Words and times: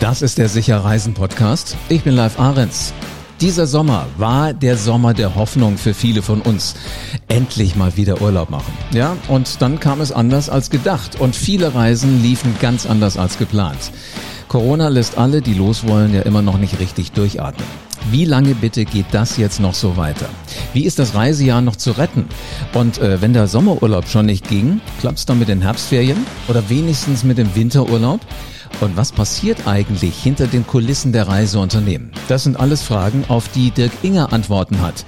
Das 0.00 0.22
ist 0.22 0.38
der 0.38 0.48
Sicher 0.48 0.84
Reisen 0.84 1.12
Podcast. 1.12 1.76
Ich 1.88 2.04
bin 2.04 2.14
Live 2.14 2.38
Ahrens. 2.38 2.92
Dieser 3.40 3.66
Sommer 3.66 4.06
war 4.16 4.52
der 4.52 4.76
Sommer 4.76 5.12
der 5.12 5.34
Hoffnung 5.34 5.76
für 5.76 5.92
viele 5.92 6.22
von 6.22 6.40
uns. 6.40 6.76
Endlich 7.26 7.74
mal 7.74 7.96
wieder 7.96 8.22
Urlaub 8.22 8.48
machen. 8.48 8.72
Ja, 8.92 9.16
und 9.26 9.60
dann 9.60 9.80
kam 9.80 10.00
es 10.00 10.12
anders 10.12 10.50
als 10.50 10.70
gedacht 10.70 11.20
und 11.20 11.34
viele 11.34 11.74
Reisen 11.74 12.22
liefen 12.22 12.54
ganz 12.60 12.86
anders 12.86 13.16
als 13.16 13.38
geplant. 13.38 13.90
Corona 14.46 14.86
lässt 14.88 15.18
alle, 15.18 15.42
die 15.42 15.54
los 15.54 15.84
wollen, 15.84 16.14
ja 16.14 16.22
immer 16.22 16.42
noch 16.42 16.58
nicht 16.58 16.78
richtig 16.78 17.10
durchatmen. 17.10 17.66
Wie 18.12 18.24
lange 18.24 18.54
bitte 18.54 18.84
geht 18.84 19.06
das 19.10 19.36
jetzt 19.36 19.58
noch 19.58 19.74
so 19.74 19.96
weiter? 19.96 20.28
Wie 20.74 20.84
ist 20.84 21.00
das 21.00 21.14
Reisejahr 21.14 21.60
noch 21.60 21.76
zu 21.76 21.90
retten? 21.90 22.26
Und 22.72 22.98
äh, 22.98 23.20
wenn 23.20 23.32
der 23.32 23.48
Sommerurlaub 23.48 24.08
schon 24.08 24.26
nicht 24.26 24.48
ging, 24.48 24.80
klappt's 25.00 25.26
dann 25.26 25.40
mit 25.40 25.48
den 25.48 25.60
Herbstferien 25.60 26.24
oder 26.46 26.70
wenigstens 26.70 27.24
mit 27.24 27.36
dem 27.36 27.54
Winterurlaub? 27.56 28.20
Und 28.80 28.96
was 28.96 29.12
passiert 29.12 29.66
eigentlich 29.66 30.16
hinter 30.16 30.46
den 30.46 30.66
Kulissen 30.66 31.12
der 31.12 31.28
Reiseunternehmen? 31.28 32.10
Das 32.28 32.44
sind 32.44 32.58
alles 32.58 32.82
Fragen, 32.82 33.24
auf 33.28 33.48
die 33.48 33.70
Dirk 33.70 33.92
Inger 34.02 34.32
Antworten 34.32 34.80
hat. 34.80 35.04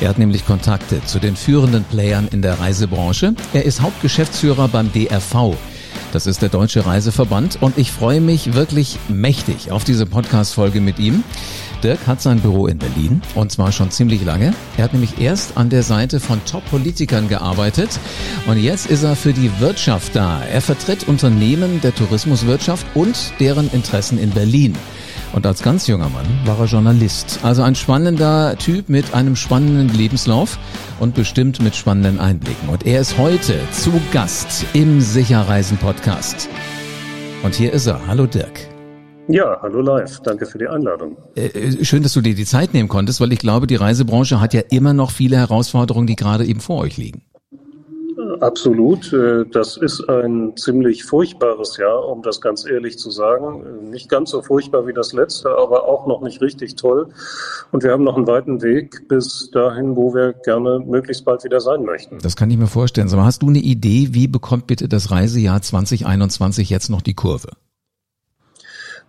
Er 0.00 0.08
hat 0.08 0.18
nämlich 0.18 0.44
Kontakte 0.46 1.04
zu 1.04 1.18
den 1.18 1.36
führenden 1.36 1.84
Playern 1.84 2.28
in 2.30 2.42
der 2.42 2.58
Reisebranche. 2.58 3.34
Er 3.52 3.64
ist 3.64 3.80
Hauptgeschäftsführer 3.80 4.68
beim 4.68 4.92
DRV. 4.92 5.56
Das 6.12 6.26
ist 6.26 6.42
der 6.42 6.48
Deutsche 6.48 6.86
Reiseverband 6.86 7.58
und 7.60 7.78
ich 7.78 7.90
freue 7.90 8.20
mich 8.20 8.54
wirklich 8.54 8.98
mächtig 9.08 9.70
auf 9.70 9.84
diese 9.84 10.06
Podcast-Folge 10.06 10.80
mit 10.80 10.98
ihm. 10.98 11.24
Dirk 11.84 12.06
hat 12.06 12.22
sein 12.22 12.40
Büro 12.40 12.66
in 12.66 12.78
Berlin 12.78 13.20
und 13.34 13.52
zwar 13.52 13.70
schon 13.70 13.90
ziemlich 13.90 14.24
lange. 14.24 14.54
Er 14.78 14.84
hat 14.84 14.94
nämlich 14.94 15.20
erst 15.20 15.58
an 15.58 15.68
der 15.68 15.82
Seite 15.82 16.18
von 16.18 16.42
Top-Politikern 16.46 17.28
gearbeitet 17.28 18.00
und 18.46 18.56
jetzt 18.56 18.86
ist 18.86 19.02
er 19.02 19.14
für 19.16 19.34
die 19.34 19.50
Wirtschaft 19.60 20.16
da. 20.16 20.42
Er 20.42 20.62
vertritt 20.62 21.06
Unternehmen 21.06 21.82
der 21.82 21.94
Tourismuswirtschaft 21.94 22.86
und 22.94 23.34
deren 23.38 23.70
Interessen 23.70 24.18
in 24.18 24.30
Berlin. 24.30 24.74
Und 25.34 25.46
als 25.46 25.62
ganz 25.62 25.86
junger 25.86 26.08
Mann 26.08 26.26
war 26.46 26.58
er 26.58 26.66
Journalist. 26.66 27.40
Also 27.42 27.62
ein 27.62 27.74
spannender 27.74 28.56
Typ 28.56 28.88
mit 28.88 29.12
einem 29.12 29.36
spannenden 29.36 29.88
Lebenslauf 29.94 30.58
und 31.00 31.14
bestimmt 31.14 31.60
mit 31.60 31.76
spannenden 31.76 32.18
Einblicken. 32.18 32.68
Und 32.70 32.86
er 32.86 33.00
ist 33.00 33.18
heute 33.18 33.58
zu 33.72 33.92
Gast 34.10 34.64
im 34.72 35.02
Sicherreisen 35.02 35.76
Podcast. 35.76 36.48
Und 37.42 37.54
hier 37.54 37.72
ist 37.72 37.86
er. 37.86 38.00
Hallo 38.06 38.26
Dirk. 38.26 38.73
Ja, 39.28 39.58
hallo 39.62 39.80
live. 39.80 40.20
Danke 40.20 40.44
für 40.44 40.58
die 40.58 40.68
Einladung. 40.68 41.16
Äh, 41.34 41.46
äh, 41.46 41.84
schön, 41.84 42.02
dass 42.02 42.12
du 42.12 42.20
dir 42.20 42.34
die 42.34 42.44
Zeit 42.44 42.74
nehmen 42.74 42.88
konntest, 42.88 43.20
weil 43.20 43.32
ich 43.32 43.38
glaube, 43.38 43.66
die 43.66 43.76
Reisebranche 43.76 44.40
hat 44.40 44.52
ja 44.52 44.60
immer 44.70 44.92
noch 44.92 45.10
viele 45.10 45.36
Herausforderungen, 45.36 46.06
die 46.06 46.16
gerade 46.16 46.44
eben 46.44 46.60
vor 46.60 46.80
euch 46.80 46.96
liegen. 46.98 47.22
Absolut. 48.40 49.12
Äh, 49.12 49.44
das 49.50 49.76
ist 49.78 50.08
ein 50.08 50.56
ziemlich 50.56 51.04
furchtbares 51.04 51.78
Jahr, 51.78 52.06
um 52.06 52.22
das 52.22 52.40
ganz 52.40 52.66
ehrlich 52.68 52.98
zu 52.98 53.10
sagen. 53.10 53.90
Nicht 53.90 54.10
ganz 54.10 54.30
so 54.30 54.42
furchtbar 54.42 54.86
wie 54.86 54.92
das 54.92 55.12
letzte, 55.12 55.48
aber 55.50 55.88
auch 55.88 56.06
noch 56.06 56.20
nicht 56.20 56.42
richtig 56.42 56.76
toll. 56.76 57.08
Und 57.72 57.82
wir 57.82 57.92
haben 57.92 58.04
noch 58.04 58.16
einen 58.16 58.26
weiten 58.26 58.62
Weg 58.62 59.08
bis 59.08 59.50
dahin, 59.52 59.96
wo 59.96 60.14
wir 60.14 60.32
gerne 60.32 60.80
möglichst 60.80 61.24
bald 61.24 61.44
wieder 61.44 61.60
sein 61.60 61.84
möchten. 61.84 62.18
Das 62.18 62.36
kann 62.36 62.50
ich 62.50 62.58
mir 62.58 62.66
vorstellen. 62.66 63.10
Aber 63.12 63.24
hast 63.24 63.42
du 63.42 63.48
eine 63.48 63.58
Idee, 63.58 64.08
wie 64.10 64.28
bekommt 64.28 64.66
bitte 64.66 64.88
das 64.88 65.10
Reisejahr 65.10 65.62
2021 65.62 66.68
jetzt 66.68 66.90
noch 66.90 67.02
die 67.02 67.14
Kurve? 67.14 67.48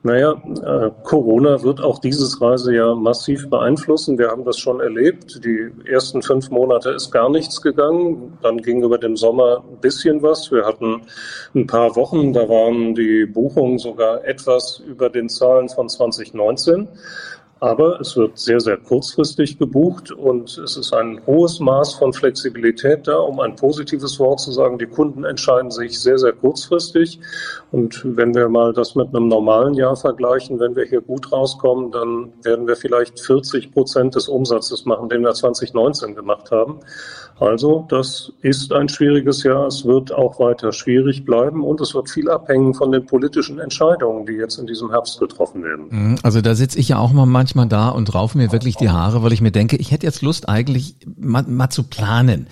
Naja, 0.05 0.33
äh, 0.33 0.91
Corona 1.01 1.63
wird 1.63 1.81
auch 1.81 1.97
dieses 1.97 2.39
Reisejahr 2.39 2.95
massiv 2.95 3.49
beeinflussen. 3.49 4.19
Wir 4.19 4.29
haben 4.29 4.45
das 4.45 4.59
schon 4.59 4.79
erlebt. 4.79 5.43
Die 5.43 5.71
ersten 5.83 6.21
fünf 6.21 6.51
Monate 6.51 6.91
ist 6.91 7.09
gar 7.09 7.27
nichts 7.27 7.59
gegangen. 7.59 8.37
Dann 8.43 8.57
ging 8.57 8.83
über 8.83 8.99
den 8.99 9.15
Sommer 9.15 9.63
ein 9.67 9.79
bisschen 9.81 10.21
was. 10.21 10.51
Wir 10.51 10.63
hatten 10.63 11.01
ein 11.55 11.65
paar 11.65 11.95
Wochen, 11.95 12.33
da 12.33 12.47
waren 12.47 12.93
die 12.93 13.25
Buchungen 13.25 13.79
sogar 13.79 14.23
etwas 14.23 14.79
über 14.85 15.09
den 15.09 15.27
Zahlen 15.27 15.69
von 15.69 15.89
2019. 15.89 16.87
Aber 17.66 17.99
es 17.99 18.16
wird 18.16 18.38
sehr, 18.38 18.59
sehr 18.59 18.77
kurzfristig 18.77 19.57
gebucht 19.57 20.12
und 20.12 20.56
es 20.56 20.78
ist 20.78 20.94
ein 20.94 21.19
hohes 21.25 21.59
Maß 21.59 21.95
von 21.95 22.13
Flexibilität 22.13 23.07
da, 23.07 23.17
um 23.17 23.39
ein 23.39 23.56
positives 23.56 24.19
Wort 24.19 24.39
zu 24.39 24.51
sagen. 24.51 24.78
Die 24.78 24.85
Kunden 24.85 25.23
entscheiden 25.23 25.72
sich 25.72 26.00
sehr, 26.00 26.19
sehr 26.19 26.34
kurzfristig. 26.34 27.19
Und 27.72 28.03
wenn 28.06 28.35
wir 28.35 28.50
mal 28.50 28.72
das 28.72 28.94
mit 28.94 29.07
einem 29.07 29.29
normalen 29.29 29.73
Jahr 29.73 29.95
vergleichen, 29.95 30.59
wenn 30.59 30.75
wir 30.75 30.85
hier 30.85 31.01
gut 31.01 31.31
rauskommen, 31.31 31.91
dann 31.91 32.34
werden 32.44 32.67
wir 32.67 32.75
vielleicht 32.75 33.19
40 33.19 33.72
Prozent 33.72 34.13
des 34.13 34.28
Umsatzes 34.28 34.85
machen, 34.85 35.09
den 35.09 35.23
wir 35.23 35.34
2019 35.34 36.13
gemacht 36.13 36.51
haben. 36.51 36.81
Also 37.39 37.85
das 37.89 38.31
ist 38.41 38.72
ein 38.72 38.88
schwieriges 38.88 39.44
Jahr. 39.44 39.68
Es 39.68 39.85
wird 39.85 40.13
auch 40.13 40.39
weiter 40.39 40.72
schwierig 40.72 41.25
bleiben 41.25 41.63
und 41.66 41.81
es 41.81 41.94
wird 41.94 42.09
viel 42.09 42.29
abhängen 42.29 42.73
von 42.73 42.91
den 42.94 43.06
politischen 43.06 43.59
Entscheidungen, 43.59 44.25
die 44.25 44.34
jetzt 44.34 44.57
in 44.57 44.68
diesem 44.68 44.91
Herbst 44.91 45.19
getroffen 45.19 45.63
werden. 45.63 45.88
Mhm. 45.89 46.16
Also 46.23 46.39
da 46.39 46.56
sitze 46.56 46.79
ich 46.79 46.89
ja 46.89 47.00
auch 47.00 47.12
mal 47.12 47.25
manchmal 47.25 47.54
da 47.63 47.89
und 47.89 48.13
raufe 48.13 48.38
mir 48.38 48.51
wirklich 48.51 48.75
die 48.75 48.89
Haare, 48.89 49.23
weil 49.23 49.31
ich 49.31 49.41
mir 49.41 49.51
denke, 49.51 49.77
ich 49.77 49.91
hätte 49.91 50.05
jetzt 50.05 50.21
Lust 50.21 50.49
eigentlich 50.49 50.97
mal, 51.17 51.43
mal 51.43 51.69
zu 51.69 51.83
planen. 51.83 52.47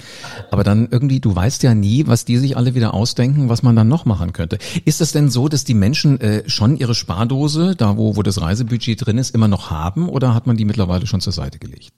Aber 0.51 0.63
dann 0.63 0.87
irgendwie, 0.89 1.19
du 1.19 1.35
weißt 1.35 1.63
ja 1.63 1.75
nie, 1.75 2.07
was 2.07 2.23
die 2.25 2.37
sich 2.37 2.55
alle 2.55 2.75
wieder 2.75 2.93
ausdenken, 2.93 3.49
was 3.49 3.61
man 3.61 3.75
dann 3.75 3.89
noch 3.89 4.05
machen 4.05 4.33
könnte. 4.33 4.57
Ist 4.85 5.01
es 5.01 5.11
denn 5.11 5.29
so, 5.29 5.49
dass 5.49 5.65
die 5.65 5.73
Menschen 5.73 6.21
äh, 6.21 6.49
schon 6.49 6.77
ihre 6.77 6.95
Spardose, 6.95 7.75
da 7.75 7.97
wo, 7.97 8.15
wo 8.15 8.23
das 8.23 8.41
Reisebudget 8.41 9.05
drin 9.05 9.17
ist, 9.17 9.35
immer 9.35 9.47
noch 9.47 9.69
haben 9.69 10.07
oder 10.07 10.33
hat 10.33 10.47
man 10.47 10.57
die 10.57 10.65
mittlerweile 10.65 11.05
schon 11.05 11.21
zur 11.21 11.33
Seite 11.33 11.59
gelegt? 11.59 11.91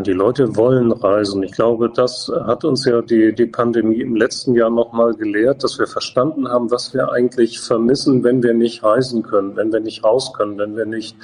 Die 0.00 0.12
Leute 0.12 0.56
wollen 0.56 0.90
reisen. 0.90 1.42
Ich 1.42 1.52
glaube, 1.52 1.90
das 1.90 2.32
hat 2.46 2.64
uns 2.64 2.86
ja 2.86 3.02
die, 3.02 3.34
die 3.34 3.44
Pandemie 3.44 4.00
im 4.00 4.16
letzten 4.16 4.54
Jahr 4.54 4.70
nochmal 4.70 5.12
gelehrt, 5.12 5.62
dass 5.62 5.78
wir 5.78 5.86
verstanden 5.86 6.48
haben, 6.48 6.70
was 6.70 6.94
wir 6.94 7.12
eigentlich 7.12 7.60
vermissen, 7.60 8.24
wenn 8.24 8.42
wir 8.42 8.54
nicht 8.54 8.82
reisen 8.82 9.22
können, 9.22 9.54
wenn 9.54 9.70
wir 9.70 9.80
nicht 9.80 10.02
raus 10.02 10.32
können, 10.32 10.56
wenn 10.56 10.76
wir 10.76 10.86
nicht 10.86 11.14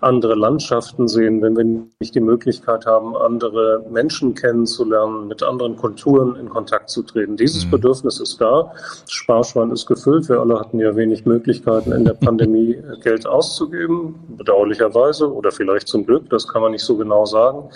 andere 0.00 0.36
Landschaften 0.36 1.08
sehen, 1.08 1.42
wenn 1.42 1.56
wir 1.56 1.64
nicht 1.64 2.14
die 2.14 2.20
Möglichkeit 2.20 2.86
haben, 2.86 3.16
andere 3.16 3.84
Menschen 3.90 4.36
kennenzulernen, 4.36 5.26
mit 5.26 5.42
anderen 5.42 5.76
Kulturen 5.76 6.36
in 6.36 6.48
Kontakt 6.48 6.90
zu 6.90 7.02
treten. 7.02 7.36
Dieses 7.36 7.66
mhm. 7.66 7.72
Bedürfnis 7.72 8.20
ist 8.20 8.40
da. 8.40 8.72
Das 9.02 9.12
Sparschwein 9.12 9.72
ist 9.72 9.86
gefüllt. 9.86 10.28
Wir 10.28 10.38
alle 10.38 10.60
hatten 10.60 10.78
ja 10.78 10.94
wenig 10.94 11.26
Möglichkeiten, 11.26 11.90
in 11.90 12.04
der 12.04 12.14
Pandemie 12.14 12.78
Geld 13.02 13.26
auszugeben, 13.26 14.14
bedauerlicherweise 14.36 15.32
oder 15.32 15.50
vielleicht 15.50 15.88
zum 15.88 16.06
Glück. 16.06 16.30
Das 16.30 16.46
kann 16.46 16.62
man 16.62 16.70
nicht 16.70 16.84
so 16.84 16.96
genau 16.96 17.26
sagen. 17.26 17.68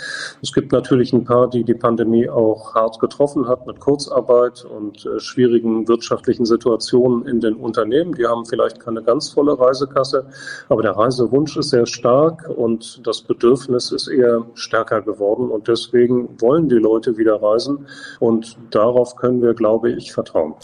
Es 0.42 0.52
gibt 0.52 0.72
natürlich 0.72 1.12
ein 1.12 1.24
paar, 1.24 1.48
die 1.48 1.64
die 1.64 1.74
Pandemie 1.74 2.28
auch 2.28 2.74
hart 2.74 2.98
getroffen 3.00 3.48
hat 3.48 3.66
mit 3.66 3.80
Kurzarbeit 3.80 4.64
und 4.64 5.06
äh, 5.06 5.18
schwierigen 5.18 5.88
wirtschaftlichen 5.88 6.44
Situationen 6.44 7.26
in 7.26 7.40
den 7.40 7.54
Unternehmen. 7.54 8.14
Die 8.14 8.26
haben 8.26 8.44
vielleicht 8.44 8.80
keine 8.80 9.02
ganz 9.02 9.30
volle 9.30 9.58
Reisekasse, 9.58 10.26
aber 10.68 10.82
der 10.82 10.92
Reisewunsch 10.92 11.56
ist 11.56 11.70
sehr 11.70 11.86
stark 11.86 12.48
und 12.48 13.06
das 13.06 13.22
Bedürfnis 13.22 13.92
ist 13.92 14.08
eher 14.08 14.46
stärker 14.54 15.02
geworden 15.02 15.50
und 15.50 15.68
deswegen 15.68 16.40
wollen 16.40 16.68
die 16.68 16.76
Leute 16.76 17.16
wieder 17.16 17.42
reisen 17.42 17.86
und 18.20 18.56
darauf 18.70 19.16
können 19.16 19.42
wir, 19.42 19.54
glaube 19.54 19.90
ich, 19.92 20.12
vertrauen. 20.12 20.54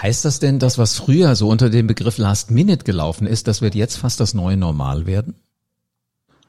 Heißt 0.00 0.24
das 0.24 0.40
denn, 0.40 0.58
dass 0.58 0.78
was 0.78 0.96
früher 0.96 1.34
so 1.34 1.48
unter 1.48 1.70
dem 1.70 1.86
Begriff 1.86 2.18
Last 2.18 2.50
Minute 2.50 2.84
gelaufen 2.84 3.26
ist, 3.26 3.48
das 3.48 3.62
wird 3.62 3.74
jetzt 3.74 3.96
fast 3.96 4.20
das 4.20 4.34
neue 4.34 4.56
Normal 4.56 5.06
werden? 5.06 5.34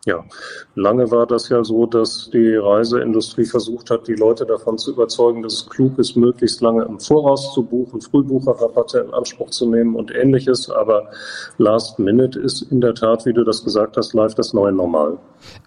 Ja, 0.05 0.25
lange 0.73 1.11
war 1.11 1.27
das 1.27 1.49
ja 1.49 1.63
so, 1.63 1.85
dass 1.85 2.31
die 2.33 2.55
Reiseindustrie 2.55 3.45
versucht 3.45 3.91
hat, 3.91 4.07
die 4.07 4.15
Leute 4.15 4.47
davon 4.47 4.79
zu 4.79 4.93
überzeugen, 4.93 5.43
dass 5.43 5.53
es 5.53 5.69
klug 5.69 5.99
ist, 5.99 6.15
möglichst 6.15 6.59
lange 6.61 6.85
im 6.85 6.99
Voraus 6.99 7.53
zu 7.53 7.61
buchen, 7.61 8.01
Frühbucherrabatte 8.01 8.99
in 8.99 9.13
Anspruch 9.13 9.51
zu 9.51 9.69
nehmen 9.69 9.95
und 9.95 10.11
ähnliches. 10.11 10.71
Aber 10.71 11.11
Last 11.59 11.99
Minute 11.99 12.39
ist 12.39 12.63
in 12.63 12.81
der 12.81 12.95
Tat, 12.95 13.27
wie 13.27 13.33
du 13.33 13.43
das 13.43 13.63
gesagt 13.63 13.95
hast, 13.95 14.13
live 14.13 14.33
das 14.33 14.53
neue 14.53 14.71
Normal. 14.71 15.19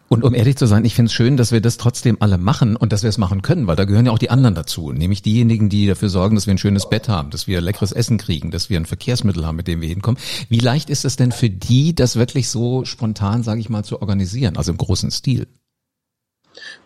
Und 0.08 0.22
um 0.22 0.34
ehrlich 0.34 0.56
zu 0.56 0.66
sein, 0.66 0.84
ich 0.84 0.94
finde 0.94 1.08
es 1.08 1.12
schön, 1.12 1.36
dass 1.36 1.50
wir 1.50 1.60
das 1.60 1.76
trotzdem 1.76 2.18
alle 2.20 2.38
machen 2.38 2.76
und 2.76 2.92
dass 2.92 3.02
wir 3.02 3.08
es 3.08 3.18
machen 3.18 3.42
können, 3.42 3.66
weil 3.66 3.76
da 3.76 3.84
gehören 3.84 4.06
ja 4.06 4.12
auch 4.12 4.18
die 4.18 4.30
anderen 4.30 4.54
dazu, 4.54 4.92
nämlich 4.92 5.22
diejenigen, 5.22 5.68
die 5.68 5.86
dafür 5.86 6.08
sorgen, 6.08 6.34
dass 6.36 6.46
wir 6.46 6.54
ein 6.54 6.58
schönes 6.58 6.88
Bett 6.88 7.08
haben, 7.08 7.30
dass 7.30 7.46
wir 7.46 7.60
leckeres 7.60 7.92
Essen 7.92 8.18
kriegen, 8.18 8.50
dass 8.50 8.70
wir 8.70 8.78
ein 8.78 8.86
Verkehrsmittel 8.86 9.46
haben, 9.46 9.56
mit 9.56 9.66
dem 9.66 9.80
wir 9.80 9.88
hinkommen. 9.88 10.20
Wie 10.48 10.60
leicht 10.60 10.90
ist 10.90 11.04
es 11.04 11.16
denn 11.16 11.32
für 11.32 11.50
die, 11.50 11.94
das 11.94 12.16
wirklich 12.16 12.48
so 12.48 12.84
spontan, 12.84 13.42
sage 13.42 13.60
ich 13.60 13.70
mal, 13.70 13.84
zu 13.84 14.00
organisieren, 14.00 14.56
also 14.56 14.72
im 14.72 14.78
großen 14.78 15.10
Stil? 15.10 15.48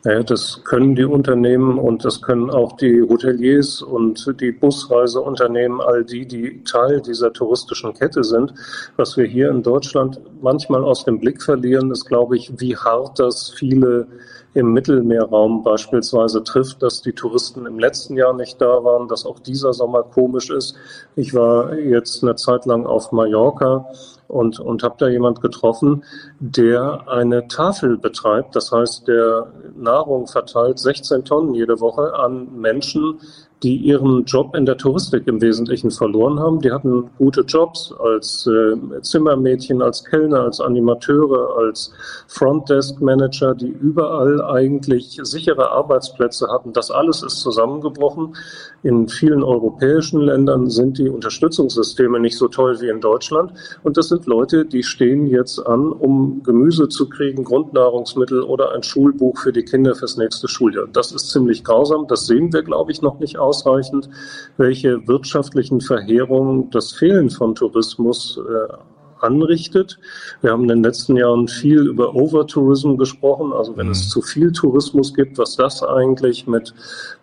Naja, 0.04 0.22
das 0.22 0.62
können 0.64 0.94
die 0.94 1.04
Unternehmen 1.04 1.76
und 1.76 2.04
das 2.04 2.22
können 2.22 2.50
auch 2.50 2.76
die 2.76 3.02
Hoteliers 3.02 3.82
und 3.82 4.40
die 4.40 4.52
Busreiseunternehmen, 4.52 5.80
all 5.80 6.04
die, 6.04 6.24
die 6.24 6.62
Teil 6.62 7.00
dieser 7.00 7.32
touristischen 7.32 7.94
Kette 7.94 8.22
sind. 8.22 8.54
Was 8.96 9.16
wir 9.16 9.26
hier 9.26 9.50
in 9.50 9.64
Deutschland 9.64 10.20
manchmal 10.40 10.84
aus 10.84 11.04
dem 11.04 11.18
Blick 11.18 11.42
verlieren, 11.42 11.90
ist, 11.90 12.04
glaube 12.04 12.36
ich, 12.36 12.52
wie 12.60 12.76
hart 12.76 13.18
das 13.18 13.50
viele 13.50 14.06
im 14.54 14.72
Mittelmeerraum 14.72 15.62
beispielsweise 15.64 16.42
trifft, 16.44 16.82
dass 16.82 17.02
die 17.02 17.12
Touristen 17.12 17.66
im 17.66 17.78
letzten 17.78 18.16
Jahr 18.16 18.32
nicht 18.32 18.60
da 18.60 18.84
waren, 18.84 19.08
dass 19.08 19.26
auch 19.26 19.40
dieser 19.40 19.72
Sommer 19.72 20.04
komisch 20.04 20.50
ist. 20.50 20.76
Ich 21.16 21.34
war 21.34 21.74
jetzt 21.74 22.22
eine 22.22 22.36
Zeit 22.36 22.66
lang 22.66 22.86
auf 22.86 23.10
Mallorca 23.12 23.86
und, 24.28 24.60
und 24.60 24.82
habe 24.82 24.94
da 24.98 25.08
jemand 25.08 25.40
getroffen, 25.40 26.04
der 26.38 27.08
eine 27.08 27.48
Tafel 27.48 27.96
betreibt. 27.96 28.54
Das 28.54 28.70
heißt, 28.70 29.08
der 29.08 29.50
Nahrung 29.74 30.26
verteilt 30.26 30.78
16 30.78 31.24
Tonnen 31.24 31.54
jede 31.54 31.80
Woche 31.80 32.14
an 32.14 32.60
Menschen, 32.60 33.20
die 33.62 33.76
ihren 33.76 34.24
Job 34.24 34.54
in 34.54 34.66
der 34.66 34.76
Touristik 34.76 35.26
im 35.26 35.40
Wesentlichen 35.40 35.90
verloren 35.90 36.38
haben. 36.38 36.60
Die 36.60 36.70
hatten 36.70 37.10
gute 37.18 37.40
Jobs 37.40 37.92
als 37.98 38.46
äh, 38.46 39.00
Zimmermädchen, 39.00 39.82
als 39.82 40.04
Kellner, 40.04 40.42
als 40.42 40.60
Animateure, 40.60 41.56
als 41.58 41.92
Frontdesk-Manager, 42.28 43.54
die 43.54 43.68
überall 43.68 44.42
eigentlich 44.44 45.18
sichere 45.22 45.72
Arbeitsplätze 45.72 46.48
hatten. 46.48 46.72
Das 46.72 46.90
alles 46.90 47.22
ist 47.22 47.40
zusammengebrochen. 47.40 48.36
In 48.84 49.08
vielen 49.08 49.42
europäischen 49.42 50.20
Ländern 50.20 50.70
sind 50.70 50.98
die 50.98 51.08
Unterstützungssysteme 51.08 52.20
nicht 52.20 52.38
so 52.38 52.46
toll 52.46 52.80
wie 52.80 52.88
in 52.88 53.00
Deutschland. 53.00 53.52
Und 53.82 53.96
das 53.96 54.08
sind 54.08 54.26
Leute, 54.26 54.64
die 54.66 54.84
stehen 54.84 55.26
jetzt 55.26 55.58
an, 55.58 55.90
um 55.90 56.42
Gemüse 56.44 56.88
zu 56.88 57.08
kriegen, 57.08 57.42
Grundnahrungsmittel 57.42 58.42
oder 58.42 58.72
ein 58.72 58.84
Schulbuch 58.84 59.36
für 59.38 59.52
die 59.52 59.64
Kinder 59.64 59.96
fürs 59.96 60.16
nächste 60.16 60.46
Schuljahr. 60.46 60.86
Das 60.92 61.10
ist 61.10 61.30
ziemlich 61.30 61.64
grausam. 61.64 62.06
Das 62.06 62.26
sehen 62.26 62.52
wir, 62.52 62.62
glaube 62.62 62.92
ich, 62.92 63.02
noch 63.02 63.18
nicht 63.18 63.36
ausreichend, 63.48 64.08
welche 64.56 65.06
wirtschaftlichen 65.08 65.80
Verheerungen 65.80 66.70
das 66.70 66.92
Fehlen 66.92 67.30
von 67.30 67.54
Tourismus 67.54 68.38
äh, 68.38 68.74
anrichtet. 69.22 69.98
Wir 70.42 70.52
haben 70.52 70.62
in 70.62 70.68
den 70.68 70.82
letzten 70.82 71.16
Jahren 71.16 71.48
viel 71.48 71.80
über 71.80 72.14
Overtourism 72.14 72.96
gesprochen, 72.96 73.52
also 73.52 73.76
wenn 73.76 73.86
mhm. 73.86 73.92
es 73.92 74.08
zu 74.08 74.22
viel 74.22 74.52
Tourismus 74.52 75.14
gibt, 75.14 75.38
was 75.38 75.56
das 75.56 75.82
eigentlich 75.82 76.46
mit, 76.46 76.74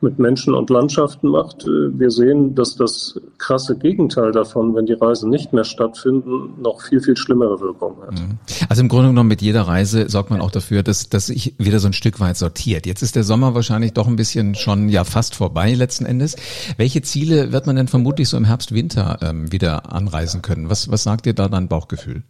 mit 0.01 0.19
Menschen 0.19 0.53
und 0.53 0.69
Landschaften 0.69 1.30
macht. 1.30 1.65
Äh, 1.65 1.97
wir 2.00 2.12
sehen, 2.12 2.56
dass 2.56 2.75
das 2.75 3.19
krasse 3.38 3.77
Gegenteil 3.77 4.31
davon, 4.31 4.75
wenn 4.75 4.86
die 4.86 4.94
Reisen 4.94 5.30
nicht 5.30 5.53
mehr 5.53 5.63
stattfinden, 5.63 6.62
noch 6.62 6.81
viel, 6.81 7.01
viel 7.01 7.18
schlimmere 7.18 7.59
Wirkungen 7.59 8.01
hat. 8.01 8.13
Mhm. 8.13 8.38
Also 8.69 8.81
im 8.81 8.89
Grunde 8.89 9.09
genommen 9.09 9.30
mit 9.30 9.42
jeder 9.42 9.63
Reise 9.63 10.09
sorgt 10.09 10.30
man 10.30 10.42
auch 10.42 10.51
dafür, 10.51 10.83
dass, 10.83 11.09
dass 11.09 11.27
sich 11.27 11.53
wieder 11.57 11.80
so 11.80 11.88
ein 11.88 11.94
Stück 11.94 12.19
weit 12.19 12.38
sortiert. 12.38 12.86
Jetzt 12.86 13.01
ist 13.01 13.15
der 13.15 13.24
Sommer 13.24 13.56
wahrscheinlich 13.56 13.94
doch 13.94 14.07
ein 14.07 14.15
bisschen 14.15 14.56
schon 14.56 14.89
ja 14.89 15.03
fast 15.03 15.36
vorbei 15.36 15.74
letzten 15.74 16.06
Endes. 16.06 16.36
Welche 16.77 17.01
Ziele 17.01 17.51
wird 17.51 17.68
man 17.68 17.75
denn 17.75 17.88
vermutlich 17.88 18.30
so 18.30 18.38
im 18.38 18.45
Herbst, 18.45 18.74
Winter 18.74 19.19
ähm, 19.21 19.51
wieder 19.51 19.92
anreisen 19.92 20.42
können? 20.42 20.69
Was, 20.69 20.89
was 20.89 21.03
sagt 21.03 21.25
ihr 21.25 21.33
da 21.33 21.47
dann 21.47 21.68
Bauch 21.68 21.84
Bauchgefühl? 21.85 22.23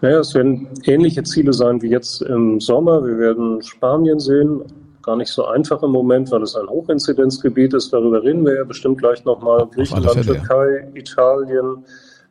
Naja, 0.00 0.20
es 0.20 0.34
werden 0.34 0.68
ähnliche 0.84 1.22
Ziele 1.24 1.52
sein 1.52 1.82
wie 1.82 1.90
jetzt 1.90 2.22
im 2.22 2.60
Sommer. 2.60 3.04
Wir 3.04 3.18
werden 3.18 3.62
Spanien 3.62 4.18
sehen. 4.18 4.62
Gar 5.02 5.16
nicht 5.16 5.30
so 5.30 5.46
einfach 5.46 5.82
im 5.82 5.90
Moment, 5.90 6.30
weil 6.30 6.42
es 6.42 6.54
ein 6.56 6.68
Hochinzidenzgebiet 6.68 7.74
ist. 7.74 7.92
Darüber 7.92 8.22
reden 8.22 8.44
wir 8.44 8.56
ja 8.56 8.64
bestimmt 8.64 8.98
gleich 8.98 9.24
nochmal. 9.24 9.66
Griechenland, 9.74 10.24
Türkei, 10.24 10.88
Italien, 10.94 11.84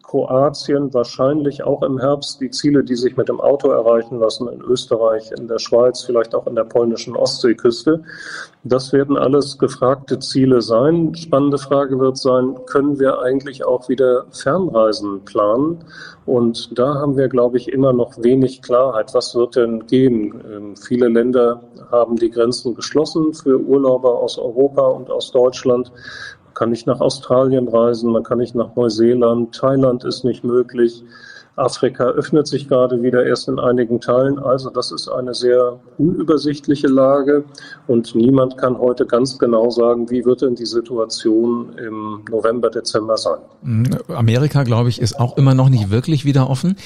Kroatien, 0.10 0.92
wahrscheinlich 0.92 1.62
auch 1.62 1.84
im 1.84 2.00
Herbst 2.00 2.42
die 2.42 2.50
Ziele, 2.50 2.84
die 2.84 2.96
sich 2.96 3.16
mit 3.16 3.30
dem 3.30 3.40
Auto 3.40 3.70
erreichen 3.70 4.20
lassen, 4.20 4.48
in 4.48 4.60
Österreich, 4.60 5.32
in 5.38 5.48
der 5.48 5.60
Schweiz, 5.60 6.02
vielleicht 6.02 6.34
auch 6.34 6.48
in 6.48 6.56
der 6.56 6.64
polnischen 6.64 7.16
Ostseeküste. 7.16 8.02
Das 8.64 8.92
werden 8.92 9.18
alles 9.18 9.60
gefragte 9.60 10.18
Ziele 10.18 10.64
sein. 10.64 11.14
Spannende 11.14 11.60
Frage 11.60 12.00
wird 12.00 12.18
sein, 12.18 12.56
können 12.66 12.98
wir 12.98 13.22
eigentlich 13.22 13.64
auch 13.64 13.88
wieder 13.88 14.26
Fernreisen 14.32 15.26
planen? 15.26 15.86
Und 16.26 16.78
da 16.78 16.96
haben 16.96 17.16
wir, 17.16 17.28
glaube 17.28 17.58
ich, 17.58 17.70
immer 17.70 17.94
noch 17.94 18.18
wenig 18.18 18.64
Klarheit. 18.64 19.14
Was 19.14 19.36
wird 19.36 19.56
denn 19.56 19.86
gehen? 19.86 20.42
Ähm, 20.52 20.76
viele 20.76 21.08
Länder 21.08 21.62
haben 21.92 22.16
die 22.16 22.30
Grenzen 22.32 22.74
geschlossen 22.74 23.34
für 23.34 23.60
Urlauber 23.60 24.20
aus 24.20 24.38
Europa 24.38 24.88
und 24.88 25.10
aus 25.10 25.32
Deutschland 25.32 25.92
kann 26.54 26.70
nicht 26.70 26.88
nach 26.88 27.00
Australien 27.00 27.68
reisen, 27.68 28.12
man 28.12 28.24
kann 28.24 28.40
nicht 28.40 28.56
nach 28.56 28.76
Neuseeland, 28.76 29.56
Thailand 29.56 30.04
ist 30.04 30.24
nicht 30.24 30.44
möglich. 30.44 31.04
Afrika 31.60 32.06
öffnet 32.06 32.48
sich 32.48 32.68
gerade 32.68 33.02
wieder 33.04 33.26
erst 33.26 33.48
in 33.50 33.60
einigen 33.60 34.00
Teilen. 34.00 34.40
Also 34.40 34.70
das 34.70 34.92
ist 34.92 35.10
eine 35.10 35.34
sehr 35.34 35.80
unübersichtliche 35.98 36.88
Lage 36.88 37.44
und 37.88 38.16
niemand 38.16 38.58
kann 38.58 38.78
heute 38.78 39.06
ganz 39.06 39.38
genau 39.38 39.70
sagen, 39.70 40.10
wie 40.10 40.26
wird 40.26 40.42
denn 40.42 40.56
die 40.56 40.66
Situation 40.66 41.74
im 41.78 42.24
November, 42.30 42.70
Dezember 42.70 43.18
sein. 43.18 43.40
Mhm. 43.62 43.90
Amerika, 44.08 44.64
glaube 44.64 44.90
ich, 44.90 45.02
ist 45.02 45.20
auch 45.20 45.38
immer 45.38 45.54
noch 45.54 45.70
nicht 45.70 45.92
wirklich 45.92 46.24
wieder 46.24 46.50
offen. 46.50 46.78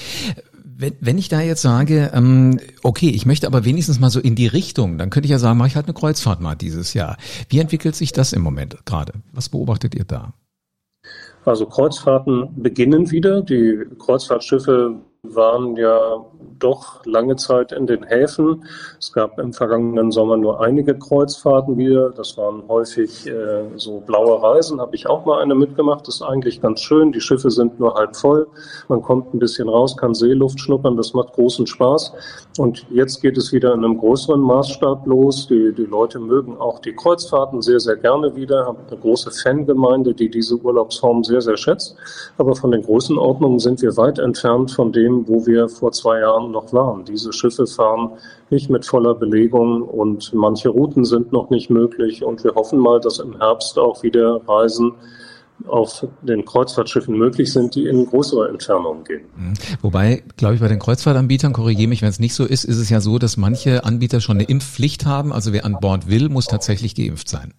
Wenn, 0.75 0.93
wenn 0.99 1.17
ich 1.17 1.29
da 1.29 1.41
jetzt 1.41 1.61
sage, 1.61 2.11
ähm, 2.13 2.59
okay, 2.83 3.09
ich 3.09 3.25
möchte 3.25 3.47
aber 3.47 3.65
wenigstens 3.65 3.99
mal 3.99 4.09
so 4.09 4.19
in 4.19 4.35
die 4.35 4.47
Richtung, 4.47 4.97
dann 4.97 5.09
könnte 5.09 5.27
ich 5.27 5.31
ja 5.31 5.39
sagen, 5.39 5.57
mache 5.57 5.69
ich 5.69 5.75
halt 5.75 5.85
eine 5.85 5.93
Kreuzfahrt 5.93 6.41
mal 6.41 6.55
dieses 6.55 6.93
Jahr. 6.93 7.17
Wie 7.49 7.59
entwickelt 7.59 7.95
sich 7.95 8.11
das 8.11 8.33
im 8.33 8.41
Moment 8.41 8.85
gerade? 8.85 9.13
Was 9.31 9.49
beobachtet 9.49 9.95
ihr 9.95 10.05
da? 10.05 10.33
Also 11.45 11.65
Kreuzfahrten 11.65 12.61
beginnen 12.61 13.11
wieder. 13.11 13.41
Die 13.41 13.85
Kreuzfahrtschiffe 13.99 15.01
waren 15.25 15.77
ja 15.77 16.25
doch 16.59 17.05
lange 17.05 17.37
Zeit 17.37 17.71
in 17.71 17.87
den 17.87 18.03
Häfen. 18.03 18.65
Es 18.99 19.13
gab 19.13 19.39
im 19.39 19.53
vergangenen 19.53 20.11
Sommer 20.11 20.35
nur 20.35 20.59
einige 20.59 20.97
Kreuzfahrten 20.97 21.77
wieder. 21.77 22.09
Das 22.09 22.37
waren 22.37 22.67
häufig 22.67 23.25
äh, 23.27 23.63
so 23.77 24.01
blaue 24.01 24.41
Reisen. 24.43 24.81
Habe 24.81 24.95
ich 24.95 25.07
auch 25.07 25.25
mal 25.25 25.41
eine 25.41 25.55
mitgemacht. 25.55 26.07
Das 26.07 26.15
ist 26.15 26.21
eigentlich 26.23 26.61
ganz 26.61 26.81
schön. 26.81 27.13
Die 27.13 27.21
Schiffe 27.21 27.51
sind 27.51 27.79
nur 27.79 27.95
halb 27.95 28.17
voll. 28.17 28.47
Man 28.89 29.01
kommt 29.01 29.33
ein 29.33 29.39
bisschen 29.39 29.69
raus, 29.69 29.95
kann 29.95 30.13
Seeluft 30.13 30.59
schnuppern. 30.59 30.97
Das 30.97 31.13
macht 31.13 31.33
großen 31.33 31.67
Spaß. 31.67 32.13
Und 32.57 32.85
jetzt 32.89 33.21
geht 33.21 33.37
es 33.37 33.53
wieder 33.53 33.73
in 33.73 33.83
einem 33.83 33.97
größeren 33.97 34.41
Maßstab 34.41 35.05
los. 35.07 35.47
Die, 35.47 35.73
die 35.73 35.85
Leute 35.85 36.19
mögen 36.19 36.57
auch 36.57 36.79
die 36.79 36.93
Kreuzfahrten 36.93 37.61
sehr, 37.61 37.79
sehr 37.79 37.95
gerne 37.95 38.35
wieder. 38.35 38.65
Haben 38.65 38.79
eine 38.89 38.99
große 38.99 39.31
Fangemeinde, 39.31 40.13
die 40.13 40.29
diese 40.29 40.57
Urlaubsform 40.57 41.23
sehr, 41.23 41.41
sehr 41.41 41.57
schätzt. 41.57 41.95
Aber 42.37 42.55
von 42.55 42.71
den 42.71 42.83
Größenordnungen 42.83 43.59
sind 43.59 43.81
wir 43.81 43.95
weit 43.95 44.19
entfernt 44.19 44.71
von 44.71 44.91
dem, 44.91 45.12
dem, 45.13 45.27
wo 45.27 45.45
wir 45.45 45.69
vor 45.69 45.91
zwei 45.91 46.19
Jahren 46.19 46.51
noch 46.51 46.73
waren. 46.73 47.05
Diese 47.05 47.33
Schiffe 47.33 47.67
fahren 47.67 48.11
nicht 48.49 48.69
mit 48.69 48.85
voller 48.85 49.15
Belegung 49.15 49.81
und 49.83 50.33
manche 50.33 50.69
Routen 50.69 51.05
sind 51.05 51.31
noch 51.31 51.49
nicht 51.49 51.69
möglich. 51.69 52.23
Und 52.23 52.43
wir 52.43 52.55
hoffen 52.55 52.79
mal, 52.79 52.99
dass 52.99 53.19
im 53.19 53.37
Herbst 53.37 53.77
auch 53.77 54.03
wieder 54.03 54.41
Reisen 54.47 54.93
auf 55.67 56.05
den 56.23 56.45
Kreuzfahrtschiffen 56.45 57.15
möglich 57.15 57.53
sind, 57.53 57.75
die 57.75 57.87
in 57.87 58.05
größere 58.05 58.49
Entfernungen 58.49 59.03
gehen. 59.03 59.21
Mhm. 59.35 59.53
Wobei, 59.81 60.23
glaube 60.35 60.55
ich, 60.55 60.61
bei 60.61 60.67
den 60.67 60.79
Kreuzfahrtanbietern, 60.79 61.53
korrigiere 61.53 61.87
mich, 61.87 62.01
wenn 62.01 62.09
es 62.09 62.19
nicht 62.19 62.33
so 62.33 62.43
ist, 62.43 62.63
ist 62.63 62.77
es 62.77 62.89
ja 62.89 62.99
so, 62.99 63.19
dass 63.19 63.37
manche 63.37 63.85
Anbieter 63.85 64.19
schon 64.19 64.37
eine 64.37 64.45
Impfpflicht 64.45 65.05
haben. 65.05 65.31
Also 65.31 65.53
wer 65.53 65.65
an 65.65 65.77
Bord 65.79 66.09
will, 66.09 66.29
muss 66.29 66.47
tatsächlich 66.47 66.95
geimpft 66.95 67.29
sein. 67.29 67.53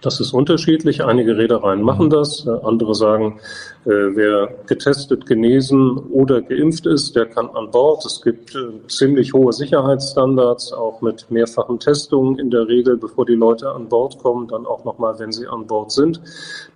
Das 0.00 0.20
ist 0.20 0.32
unterschiedlich. 0.32 1.02
Einige 1.02 1.36
Reedereien 1.36 1.82
machen 1.82 2.06
mhm. 2.06 2.10
das, 2.10 2.46
andere 2.46 2.94
sagen, 2.94 3.40
äh, 3.84 3.90
wer 3.90 4.48
getestet, 4.66 5.26
genesen 5.26 5.98
oder 6.10 6.40
geimpft 6.40 6.86
ist, 6.86 7.16
der 7.16 7.26
kann 7.26 7.48
an 7.50 7.70
Bord. 7.70 8.04
Es 8.04 8.22
gibt 8.22 8.54
äh, 8.54 8.86
ziemlich 8.86 9.32
hohe 9.32 9.52
Sicherheitsstandards, 9.52 10.72
auch 10.72 11.00
mit 11.00 11.30
mehrfachen 11.30 11.80
Testungen 11.80 12.38
in 12.38 12.50
der 12.50 12.68
Regel, 12.68 12.96
bevor 12.96 13.26
die 13.26 13.34
Leute 13.34 13.70
an 13.72 13.88
Bord 13.88 14.18
kommen, 14.18 14.46
dann 14.46 14.66
auch 14.66 14.84
nochmal, 14.84 15.18
wenn 15.18 15.32
sie 15.32 15.46
an 15.46 15.66
Bord 15.66 15.90
sind. 15.90 16.20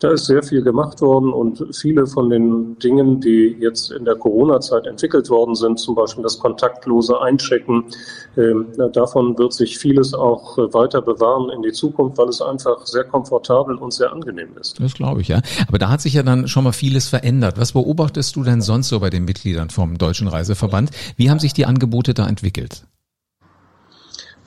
Da 0.00 0.10
ist 0.10 0.26
sehr 0.26 0.42
viel 0.42 0.62
gemacht 0.62 1.00
worden 1.00 1.32
und 1.32 1.64
viele 1.72 2.06
von 2.06 2.28
den 2.28 2.78
Dingen, 2.78 3.20
die 3.20 3.56
jetzt 3.60 3.92
in 3.92 4.04
der 4.04 4.16
Corona-Zeit 4.16 4.86
entwickelt 4.86 5.30
worden 5.30 5.54
sind, 5.54 5.78
zum 5.78 5.94
Beispiel 5.94 6.24
das 6.24 6.38
kontaktlose 6.38 7.20
Einchecken, 7.20 7.84
ähm, 8.36 8.66
davon 8.92 9.36
wird 9.38 9.52
sich 9.52 9.78
vieles 9.78 10.14
auch 10.14 10.56
äh, 10.58 10.72
weiter 10.72 11.02
bewahren 11.02 11.50
in 11.50 11.62
die 11.62 11.72
Zukunft, 11.72 12.16
weil 12.16 12.28
es 12.28 12.40
einfach 12.40 12.86
sehr 12.86 13.04
komfortabel 13.12 13.76
und 13.76 13.92
sehr 13.92 14.12
angenehm 14.12 14.56
ist. 14.60 14.80
Das 14.80 14.94
glaube 14.94 15.20
ich, 15.20 15.28
ja. 15.28 15.40
Aber 15.68 15.78
da 15.78 15.90
hat 15.90 16.00
sich 16.00 16.14
ja 16.14 16.22
dann 16.22 16.48
schon 16.48 16.64
mal 16.64 16.72
vieles 16.72 17.08
verändert. 17.08 17.58
Was 17.58 17.72
beobachtest 17.72 18.34
du 18.34 18.42
denn 18.42 18.62
sonst 18.62 18.88
so 18.88 18.98
bei 18.98 19.10
den 19.10 19.24
Mitgliedern 19.24 19.70
vom 19.70 19.98
Deutschen 19.98 20.26
Reiseverband? 20.26 20.90
Wie 21.16 21.30
haben 21.30 21.38
sich 21.38 21.52
die 21.52 21.66
Angebote 21.66 22.14
da 22.14 22.26
entwickelt? 22.26 22.84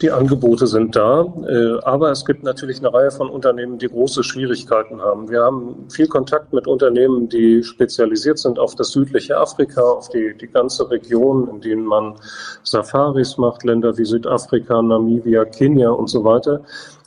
Die 0.01 0.11
Angebote 0.11 0.67
sind 0.67 0.93
da, 0.97 1.21
äh, 1.47 1.79
aber 1.83 2.11
es 2.11 2.25
gibt 2.25 2.43
natürlich 2.43 2.79
eine 2.79 2.93
Reihe 2.93 3.11
von 3.11 3.29
Unternehmen, 3.29 3.77
die 3.77 3.87
große 3.87 4.25
Schwierigkeiten 4.25 5.01
haben. 5.01 5.29
Wir 5.29 5.41
haben 5.41 5.85
viel 5.89 6.07
Kontakt 6.07 6.51
mit 6.51 6.67
Unternehmen, 6.67 7.29
die 7.29 7.63
spezialisiert 7.63 8.37
sind 8.37 8.59
auf 8.59 8.75
das 8.75 8.89
südliche 8.89 9.37
Afrika, 9.37 9.81
auf 9.81 10.09
die, 10.09 10.35
die 10.37 10.47
ganze 10.47 10.89
Region, 10.91 11.47
in 11.49 11.61
denen 11.61 11.85
man 11.85 12.15
Safaris 12.63 13.37
macht, 13.37 13.63
Länder 13.63 13.97
wie 13.97 14.03
Südafrika, 14.03 14.81
Namibia, 14.81 15.45
Kenia 15.45 15.91
und 15.91 16.09
so 16.09 16.25
weiter. 16.25 16.59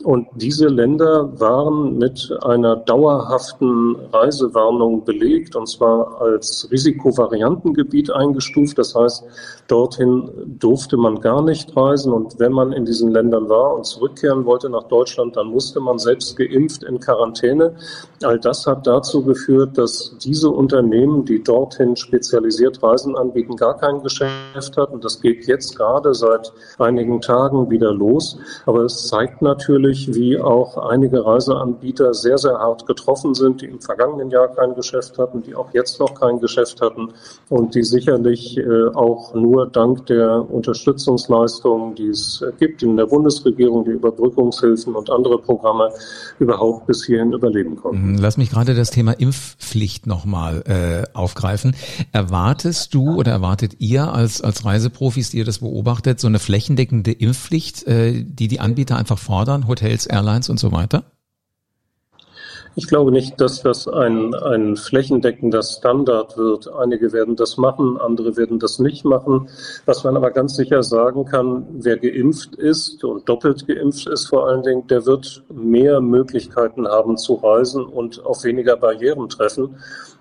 Und 0.04 0.28
diese 0.36 0.68
Länder 0.68 1.28
waren 1.40 1.98
mit 1.98 2.32
einer 2.42 2.76
dauerhaften 2.76 3.96
Reisewarnung 4.12 5.04
belegt, 5.04 5.56
und 5.56 5.68
zwar 5.68 6.20
als 6.20 6.68
Risikovariantengebiet 6.70 8.12
eingestuft. 8.12 8.78
Das 8.78 8.94
heißt, 8.94 9.24
dorthin 9.66 10.30
durfte 10.60 10.96
man 10.96 11.20
gar 11.20 11.42
nicht 11.42 11.76
reisen. 11.76 12.12
Und 12.12 12.38
wenn 12.38 12.52
man 12.52 12.72
in 12.78 12.86
diesen 12.86 13.10
Ländern 13.10 13.48
war 13.48 13.74
und 13.74 13.84
zurückkehren 13.84 14.46
wollte 14.46 14.70
nach 14.70 14.84
Deutschland, 14.84 15.36
dann 15.36 15.48
musste 15.48 15.80
man 15.80 15.98
selbst 15.98 16.36
geimpft 16.36 16.84
in 16.84 16.98
Quarantäne. 17.00 17.74
All 18.22 18.38
das 18.38 18.66
hat 18.66 18.86
dazu 18.86 19.22
geführt, 19.22 19.76
dass 19.76 20.16
diese 20.18 20.48
Unternehmen, 20.50 21.24
die 21.24 21.42
dorthin 21.42 21.96
spezialisiert 21.96 22.82
Reisen 22.82 23.16
anbieten, 23.16 23.56
gar 23.56 23.76
kein 23.76 24.02
Geschäft 24.02 24.76
hatten. 24.76 25.00
Das 25.00 25.20
geht 25.20 25.46
jetzt 25.46 25.76
gerade 25.76 26.14
seit 26.14 26.52
einigen 26.78 27.20
Tagen 27.20 27.70
wieder 27.70 27.92
los. 27.92 28.38
Aber 28.66 28.84
es 28.84 29.08
zeigt 29.08 29.42
natürlich, 29.42 30.14
wie 30.14 30.38
auch 30.40 30.76
einige 30.76 31.24
Reiseanbieter 31.24 32.14
sehr, 32.14 32.38
sehr 32.38 32.58
hart 32.58 32.86
getroffen 32.86 33.34
sind, 33.34 33.62
die 33.62 33.66
im 33.66 33.80
vergangenen 33.80 34.30
Jahr 34.30 34.48
kein 34.48 34.74
Geschäft 34.74 35.18
hatten, 35.18 35.42
die 35.42 35.54
auch 35.54 35.72
jetzt 35.74 36.00
noch 36.00 36.14
kein 36.14 36.40
Geschäft 36.40 36.80
hatten 36.80 37.12
und 37.48 37.74
die 37.74 37.82
sicherlich 37.82 38.56
äh, 38.56 38.88
auch 38.94 39.34
nur 39.34 39.66
dank 39.66 40.06
der 40.06 40.48
Unterstützungsleistungen, 40.50 41.94
die 41.94 42.08
es 42.08 42.44
gibt, 42.58 42.67
gibt 42.68 42.82
in 42.82 42.96
der 42.96 43.06
Bundesregierung, 43.06 43.84
die 43.84 43.92
Überbrückungshilfen 43.92 44.94
und 44.94 45.10
andere 45.10 45.38
Programme 45.38 45.90
überhaupt 46.38 46.86
bis 46.86 47.04
hierhin 47.06 47.32
überleben 47.32 47.76
konnten. 47.76 48.12
Mhm, 48.12 48.18
lass 48.18 48.36
mich 48.36 48.50
gerade 48.50 48.74
das 48.74 48.90
Thema 48.90 49.12
Impfpflicht 49.12 50.06
nochmal 50.06 50.62
äh, 50.66 51.16
aufgreifen. 51.16 51.74
Erwartest 52.12 52.92
du 52.92 53.16
oder 53.16 53.32
erwartet 53.32 53.76
ihr 53.78 54.12
als, 54.12 54.42
als 54.42 54.66
Reiseprofis, 54.66 55.30
die 55.30 55.38
ihr 55.38 55.44
das 55.46 55.60
beobachtet, 55.60 56.20
so 56.20 56.28
eine 56.28 56.38
flächendeckende 56.38 57.12
Impfpflicht, 57.12 57.86
äh, 57.86 58.22
die 58.22 58.48
die 58.48 58.60
Anbieter 58.60 58.96
einfach 58.96 59.18
fordern, 59.18 59.66
Hotels, 59.66 60.06
Airlines 60.06 60.50
und 60.50 60.60
so 60.60 60.70
weiter? 60.70 61.04
Ich 62.78 62.86
glaube 62.86 63.10
nicht, 63.10 63.40
dass 63.40 63.60
das 63.60 63.88
ein, 63.88 64.32
ein 64.36 64.76
flächendeckender 64.76 65.64
Standard 65.64 66.38
wird. 66.38 66.72
Einige 66.72 67.12
werden 67.12 67.34
das 67.34 67.56
machen, 67.56 67.98
andere 68.00 68.36
werden 68.36 68.60
das 68.60 68.78
nicht 68.78 69.04
machen. 69.04 69.48
Was 69.84 70.04
man 70.04 70.16
aber 70.16 70.30
ganz 70.30 70.54
sicher 70.54 70.84
sagen 70.84 71.24
kann, 71.24 71.66
wer 71.72 71.96
geimpft 71.96 72.54
ist 72.54 73.02
und 73.02 73.28
doppelt 73.28 73.66
geimpft 73.66 74.06
ist 74.06 74.26
vor 74.26 74.46
allen 74.46 74.62
Dingen, 74.62 74.86
der 74.86 75.06
wird 75.06 75.42
mehr 75.52 76.00
Möglichkeiten 76.00 76.86
haben 76.86 77.16
zu 77.16 77.34
reisen 77.34 77.84
und 77.84 78.24
auf 78.24 78.44
weniger 78.44 78.76
Barrieren 78.76 79.28
treffen. 79.28 79.74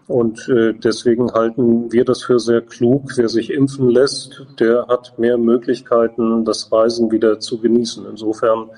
Und 0.07 0.49
äh, 0.49 0.73
deswegen 0.73 1.31
halten 1.33 1.91
wir 1.91 2.05
das 2.05 2.23
für 2.23 2.39
sehr 2.39 2.61
klug. 2.61 3.11
Wer 3.17 3.29
sich 3.29 3.53
impfen 3.53 3.91
lässt, 3.91 4.47
der 4.59 4.87
hat 4.87 5.19
mehr 5.19 5.37
Möglichkeiten, 5.37 6.43
das 6.43 6.71
Reisen 6.71 7.11
wieder 7.11 7.39
zu 7.39 7.59
genießen. 7.59 8.03
Insofern 8.09 8.71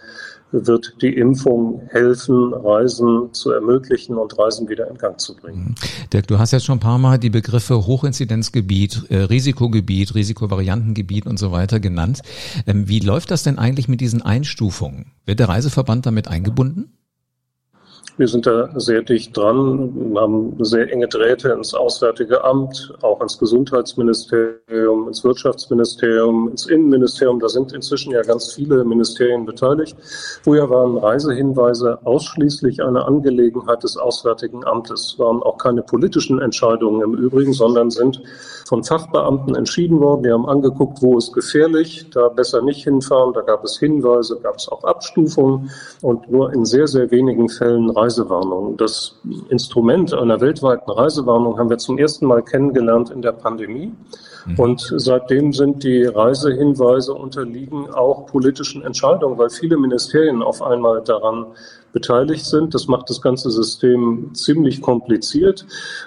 wird 0.51 0.95
die 1.01 1.15
Impfung 1.15 1.81
helfen, 1.89 2.53
Reisen 2.53 3.33
zu 3.33 3.51
ermöglichen 3.51 4.17
und 4.17 4.37
Reisen 4.37 4.67
wieder 4.67 4.89
in 4.89 4.97
Gang 4.97 5.19
zu 5.19 5.35
bringen. 5.35 5.69
Mhm. 5.69 5.75
Dirk, 6.11 6.27
du 6.27 6.39
hast 6.39 6.51
jetzt 6.51 6.65
schon 6.65 6.77
ein 6.77 6.81
paar 6.81 6.97
Mal 6.97 7.17
die 7.17 7.29
Begriffe 7.29 7.85
Hochinzidenzgebiet, 7.85 9.05
äh, 9.09 9.17
Risikogebiet, 9.17 10.15
Risikovariantengebiet 10.15 11.25
und 11.25 11.37
so 11.37 11.51
weiter 11.51 11.79
genannt. 11.79 12.21
Ähm, 12.65 12.87
wie 12.87 12.99
läuft 12.99 13.31
das 13.31 13.43
denn 13.43 13.57
eigentlich 13.57 13.87
mit 13.87 14.01
diesen 14.01 14.21
Einstufungen? 14.21 15.11
Wird 15.25 15.39
der 15.39 15.49
Reiseverband 15.49 16.05
damit 16.05 16.27
eingebunden? 16.27 16.98
Wir 18.19 18.27
sind 18.27 18.45
da 18.45 18.69
sehr 18.77 19.01
dicht 19.01 19.37
dran, 19.37 20.13
haben 20.13 20.53
sehr 20.59 20.91
enge 20.91 21.07
Drähte 21.07 21.51
ins 21.53 21.73
Auswärtige 21.73 22.43
Amt, 22.43 22.93
auch 23.01 23.21
ins 23.21 23.39
Gesundheitsministerium, 23.39 25.07
ins 25.07 25.23
Wirtschaftsministerium, 25.23 26.49
ins 26.49 26.65
Innenministerium. 26.65 27.39
Da 27.39 27.47
sind 27.47 27.71
inzwischen 27.71 28.11
ja 28.11 28.21
ganz 28.21 28.51
viele 28.51 28.83
Ministerien 28.83 29.45
beteiligt. 29.45 29.95
Früher 30.43 30.69
waren 30.69 30.97
Reisehinweise 30.97 31.99
ausschließlich 32.03 32.83
eine 32.83 33.05
Angelegenheit 33.05 33.83
des 33.83 33.95
Auswärtigen 33.95 34.65
Amtes, 34.67 35.15
waren 35.17 35.41
auch 35.41 35.57
keine 35.57 35.81
politischen 35.81 36.41
Entscheidungen 36.41 37.01
im 37.01 37.13
Übrigen, 37.13 37.53
sondern 37.53 37.89
sind 37.89 38.21
von 38.67 38.83
Fachbeamten 38.83 39.55
entschieden 39.55 40.01
worden. 40.01 40.23
Die 40.23 40.31
haben 40.31 40.45
angeguckt, 40.45 41.01
wo 41.01 41.17
ist 41.17 41.31
gefährlich, 41.31 42.05
da 42.11 42.27
besser 42.27 42.61
nicht 42.61 42.83
hinfahren. 42.83 43.33
Da 43.33 43.41
gab 43.41 43.63
es 43.63 43.79
Hinweise, 43.79 44.37
gab 44.43 44.57
es 44.57 44.67
auch 44.67 44.83
Abstufungen 44.83 45.71
und 46.01 46.29
nur 46.29 46.53
in 46.53 46.65
sehr, 46.65 46.87
sehr 46.87 47.09
wenigen 47.11 47.47
Fällen 47.47 47.89
Reise 47.89 48.08
Reisewarnung. 48.09 48.75
Das 48.77 49.15
Instrument 49.49 50.13
einer 50.13 50.41
weltweiten 50.41 50.89
Reisewarnung 50.89 51.59
haben 51.59 51.69
wir 51.69 51.77
zum 51.77 51.99
ersten 51.99 52.25
Mal 52.25 52.41
kennengelernt 52.41 53.11
in 53.11 53.21
der 53.21 53.33
Pandemie. 53.33 53.93
Mhm. 54.45 54.59
Und 54.59 54.93
seitdem 54.97 55.53
sind 55.53 55.83
die 55.83 56.05
Reisehinweise 56.05 57.13
unterliegen 57.13 57.89
auch 57.91 58.25
politischen 58.25 58.81
Entscheidungen, 58.81 59.37
weil 59.37 59.51
viele 59.51 59.77
Ministerien 59.77 60.41
auf 60.41 60.61
einmal 60.61 61.03
daran 61.03 61.47
beteiligt 61.91 62.45
sind. 62.45 62.73
Das 62.73 62.87
macht 62.87 63.09
das 63.09 63.21
ganze 63.21 63.49
System 63.51 64.31
ziemlich 64.33 64.81
kompliziert 64.81 65.65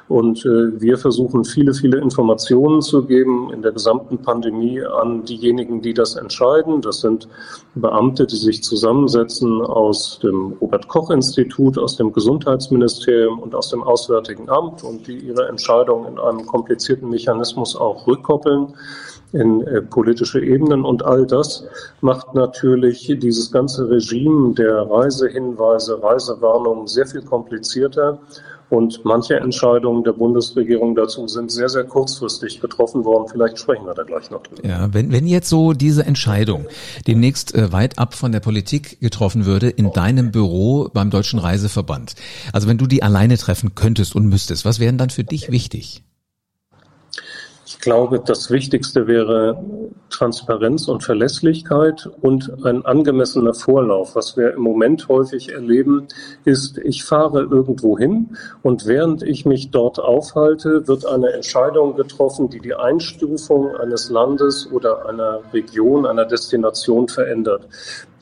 und 0.08 0.44
äh, 0.44 0.80
wir 0.80 0.98
versuchen 0.98 1.44
viele, 1.44 1.74
viele 1.74 1.98
Informationen 1.98 2.82
zu 2.82 3.04
geben 3.04 3.50
in 3.52 3.62
der 3.62 3.72
gesamten 3.72 4.18
Pandemie 4.18 4.82
an 4.82 5.24
diejenigen, 5.24 5.82
die 5.82 5.94
das 5.94 6.16
entscheiden. 6.16 6.80
Das 6.82 7.00
sind 7.00 7.28
Beamte, 7.74 8.26
die 8.26 8.36
sich 8.36 8.62
zusammensetzen 8.62 9.62
aus 9.62 10.18
dem 10.22 10.54
Robert 10.60 10.88
Koch 10.88 11.10
Institut, 11.10 11.78
aus 11.78 11.96
dem 11.96 12.12
Gesundheitsministerium 12.12 13.38
und 13.38 13.54
aus 13.54 13.70
dem 13.70 13.82
Auswärtigen 13.82 14.48
Amt 14.48 14.84
und 14.84 15.06
die 15.06 15.18
ihre 15.18 15.48
Entscheidungen 15.48 16.12
in 16.12 16.18
einem 16.18 16.46
komplizierten 16.46 17.08
Mechanismus 17.08 17.76
auch 17.76 18.06
rückkoppeln 18.06 18.74
in 19.32 19.62
äh, 19.66 19.82
politische 19.82 20.40
Ebenen. 20.40 20.84
Und 20.84 21.04
all 21.04 21.26
das 21.26 21.64
macht 22.00 22.34
natürlich 22.34 23.06
dieses 23.18 23.50
ganze 23.50 23.88
Regime 23.88 24.54
der 24.54 24.90
Reisehinweise, 24.90 26.02
Reisewarnungen 26.02 26.86
sehr 26.86 27.06
viel 27.06 27.22
komplizierter. 27.22 28.18
Und 28.72 29.04
manche 29.04 29.36
Entscheidungen 29.36 30.02
der 30.02 30.12
Bundesregierung 30.12 30.94
dazu 30.94 31.28
sind 31.28 31.52
sehr, 31.52 31.68
sehr 31.68 31.84
kurzfristig 31.84 32.58
getroffen 32.58 33.04
worden. 33.04 33.28
Vielleicht 33.30 33.58
sprechen 33.58 33.84
wir 33.84 33.92
da 33.92 34.02
gleich 34.02 34.30
noch 34.30 34.42
drüber. 34.42 34.66
Ja, 34.66 34.94
wenn, 34.94 35.12
wenn 35.12 35.26
jetzt 35.26 35.50
so 35.50 35.74
diese 35.74 36.06
Entscheidung 36.06 36.64
demnächst 37.06 37.54
äh, 37.54 37.70
weit 37.70 37.98
ab 37.98 38.14
von 38.14 38.32
der 38.32 38.40
Politik 38.40 38.98
getroffen 39.00 39.44
würde 39.44 39.68
in 39.68 39.92
deinem 39.92 40.30
Büro 40.30 40.88
beim 40.90 41.10
Deutschen 41.10 41.38
Reiseverband, 41.38 42.14
also 42.54 42.66
wenn 42.66 42.78
du 42.78 42.86
die 42.86 43.02
alleine 43.02 43.36
treffen 43.36 43.74
könntest 43.74 44.14
und 44.14 44.26
müsstest, 44.26 44.64
was 44.64 44.80
wären 44.80 44.96
dann 44.96 45.10
für 45.10 45.24
dich 45.24 45.50
wichtig? 45.50 46.02
Ich 47.82 47.84
glaube, 47.84 48.20
das 48.20 48.48
Wichtigste 48.52 49.08
wäre 49.08 49.60
Transparenz 50.08 50.86
und 50.86 51.02
Verlässlichkeit 51.02 52.08
und 52.20 52.64
ein 52.64 52.86
angemessener 52.86 53.54
Vorlauf. 53.54 54.14
Was 54.14 54.36
wir 54.36 54.52
im 54.52 54.60
Moment 54.60 55.08
häufig 55.08 55.52
erleben, 55.52 56.06
ist, 56.44 56.78
ich 56.78 57.02
fahre 57.02 57.40
irgendwo 57.42 57.98
hin 57.98 58.36
und 58.62 58.86
während 58.86 59.24
ich 59.24 59.46
mich 59.46 59.72
dort 59.72 59.98
aufhalte, 59.98 60.86
wird 60.86 61.06
eine 61.06 61.32
Entscheidung 61.32 61.96
getroffen, 61.96 62.48
die 62.50 62.60
die 62.60 62.76
Einstufung 62.76 63.74
eines 63.74 64.10
Landes 64.10 64.70
oder 64.70 65.08
einer 65.08 65.40
Region, 65.52 66.06
einer 66.06 66.24
Destination 66.24 67.08
verändert. 67.08 67.68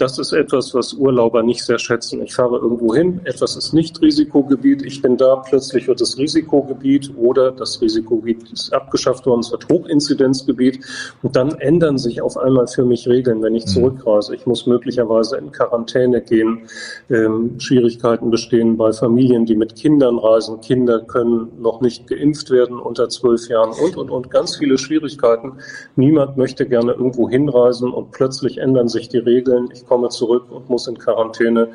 Das 0.00 0.18
ist 0.18 0.32
etwas, 0.32 0.72
was 0.72 0.94
Urlauber 0.94 1.42
nicht 1.42 1.62
sehr 1.62 1.78
schätzen. 1.78 2.22
Ich 2.22 2.34
fahre 2.34 2.56
irgendwo 2.56 2.94
hin, 2.94 3.20
etwas 3.24 3.54
ist 3.54 3.74
nicht 3.74 4.00
Risikogebiet, 4.00 4.82
ich 4.82 5.02
bin 5.02 5.18
da, 5.18 5.36
plötzlich 5.36 5.88
wird 5.88 6.00
es 6.00 6.16
Risikogebiet 6.16 7.12
oder 7.18 7.52
das 7.52 7.82
Risikogebiet 7.82 8.50
ist 8.50 8.72
abgeschafft 8.72 9.26
worden, 9.26 9.40
es 9.40 9.52
wird 9.52 9.68
Hochinzidenzgebiet 9.68 10.80
und 11.22 11.36
dann 11.36 11.50
ändern 11.50 11.98
sich 11.98 12.22
auf 12.22 12.38
einmal 12.38 12.66
für 12.66 12.86
mich 12.86 13.06
Regeln, 13.08 13.42
wenn 13.42 13.54
ich 13.54 13.66
mhm. 13.66 13.68
zurückreise. 13.68 14.34
Ich 14.34 14.46
muss 14.46 14.66
möglicherweise 14.66 15.36
in 15.36 15.52
Quarantäne 15.52 16.22
gehen. 16.22 16.62
Ähm, 17.10 17.60
Schwierigkeiten 17.60 18.30
bestehen 18.30 18.78
bei 18.78 18.94
Familien, 18.94 19.44
die 19.44 19.54
mit 19.54 19.76
Kindern 19.76 20.18
reisen. 20.18 20.62
Kinder 20.62 21.00
können 21.00 21.48
noch 21.60 21.82
nicht 21.82 22.06
geimpft 22.06 22.50
werden 22.50 22.78
unter 22.78 23.10
zwölf 23.10 23.50
Jahren 23.50 23.74
und, 23.78 23.98
und, 23.98 24.08
und 24.08 24.30
ganz 24.30 24.56
viele 24.56 24.78
Schwierigkeiten. 24.78 25.58
Niemand 25.96 26.38
möchte 26.38 26.66
gerne 26.66 26.92
irgendwo 26.92 27.28
hinreisen 27.28 27.92
und 27.92 28.12
plötzlich 28.12 28.56
ändern 28.56 28.88
sich 28.88 29.10
die 29.10 29.18
Regeln. 29.18 29.68
Ich 29.74 29.89
komme 29.90 30.08
zurück 30.08 30.44
und 30.50 30.70
muss 30.70 30.86
in 30.86 30.96
Quarantäne. 30.96 31.68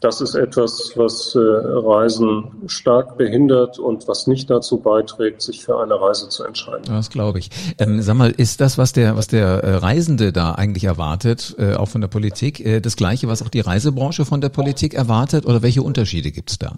Das 0.00 0.20
ist 0.20 0.34
etwas, 0.34 0.92
was 0.96 1.34
äh, 1.36 1.38
Reisen 1.38 2.50
stark 2.66 3.16
behindert 3.16 3.78
und 3.78 4.08
was 4.08 4.26
nicht 4.26 4.50
dazu 4.50 4.78
beiträgt, 4.78 5.42
sich 5.42 5.64
für 5.64 5.80
eine 5.80 6.00
Reise 6.00 6.28
zu 6.30 6.42
entscheiden. 6.42 6.82
Das 6.86 7.10
glaube 7.10 7.38
ich. 7.38 7.50
Ähm, 7.78 8.02
sag 8.02 8.16
mal, 8.16 8.30
ist 8.30 8.60
das, 8.60 8.76
was 8.76 8.92
der, 8.92 9.16
was 9.16 9.28
der 9.28 9.62
äh, 9.62 9.74
Reisende 9.76 10.32
da 10.32 10.52
eigentlich 10.52 10.84
erwartet, 10.84 11.54
äh, 11.58 11.74
auch 11.74 11.88
von 11.88 12.00
der 12.00 12.08
Politik, 12.08 12.64
äh, 12.64 12.80
das 12.80 12.96
Gleiche, 12.96 13.28
was 13.28 13.42
auch 13.42 13.50
die 13.50 13.60
Reisebranche 13.60 14.24
von 14.24 14.40
der 14.40 14.48
Politik 14.48 14.94
erwartet, 14.94 15.46
oder 15.46 15.62
welche 15.62 15.82
Unterschiede 15.82 16.32
gibt 16.32 16.50
es 16.50 16.58
da? 16.58 16.76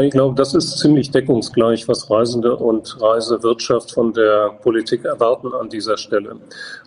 Ich 0.00 0.10
glaube, 0.10 0.34
das 0.34 0.54
ist 0.54 0.78
ziemlich 0.78 1.10
deckungsgleich, 1.10 1.88
was 1.88 2.10
Reisende 2.10 2.56
und 2.56 3.00
Reisewirtschaft 3.00 3.92
von 3.92 4.12
der 4.12 4.50
Politik 4.62 5.04
erwarten 5.04 5.52
an 5.52 5.68
dieser 5.68 5.96
Stelle. 5.96 6.36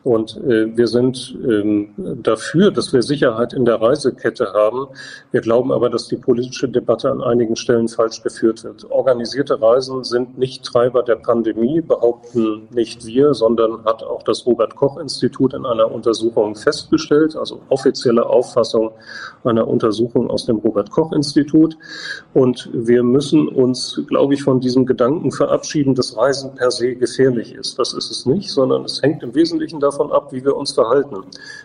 Und 0.03 0.37
äh, 0.37 0.75
wir 0.75 0.87
sind 0.87 1.35
ähm, 1.43 1.93
dafür, 1.97 2.71
dass 2.71 2.93
wir 2.93 3.01
Sicherheit 3.01 3.53
in 3.53 3.65
der 3.65 3.81
Reisekette 3.81 4.53
haben. 4.53 4.87
Wir 5.31 5.41
glauben 5.41 5.71
aber, 5.71 5.89
dass 5.89 6.07
die 6.07 6.17
politische 6.17 6.67
Debatte 6.67 7.09
an 7.11 7.21
einigen 7.21 7.55
Stellen 7.55 7.87
falsch 7.87 8.21
geführt 8.21 8.63
wird. 8.63 8.89
Organisierte 8.89 9.61
Reisen 9.61 10.03
sind 10.03 10.37
nicht 10.37 10.63
Treiber 10.63 11.03
der 11.03 11.15
Pandemie, 11.15 11.81
behaupten 11.81 12.67
nicht 12.71 13.05
wir, 13.05 13.33
sondern 13.33 13.85
hat 13.85 14.03
auch 14.03 14.23
das 14.23 14.45
Robert 14.45 14.75
Koch 14.75 14.97
Institut 14.97 15.53
in 15.53 15.65
einer 15.65 15.91
Untersuchung 15.91 16.55
festgestellt, 16.55 17.35
also 17.35 17.61
offizielle 17.69 18.25
Auffassung 18.25 18.91
einer 19.43 19.67
Untersuchung 19.67 20.29
aus 20.29 20.45
dem 20.45 20.57
Robert 20.57 20.89
Koch 20.91 21.11
Institut. 21.11 21.77
Und 22.33 22.69
wir 22.73 23.03
müssen 23.03 23.47
uns, 23.47 24.01
glaube 24.07 24.33
ich, 24.33 24.43
von 24.43 24.59
diesem 24.59 24.85
Gedanken 24.85 25.31
verabschieden, 25.31 25.93
dass 25.93 26.17
Reisen 26.17 26.55
per 26.55 26.71
se 26.71 26.95
gefährlich 26.95 27.53
ist. 27.53 27.77
Das 27.77 27.93
ist 27.93 28.09
es 28.09 28.25
nicht, 28.25 28.49
sondern 28.49 28.83
es 28.83 29.01
hängt 29.01 29.21
im 29.21 29.35
Wesentlichen 29.35 29.79
davon 29.79 30.11
ab, 30.11 30.33
wie 30.33 30.43
wir 30.43 30.55
uns 30.55 30.73
verhalten. 30.73 31.17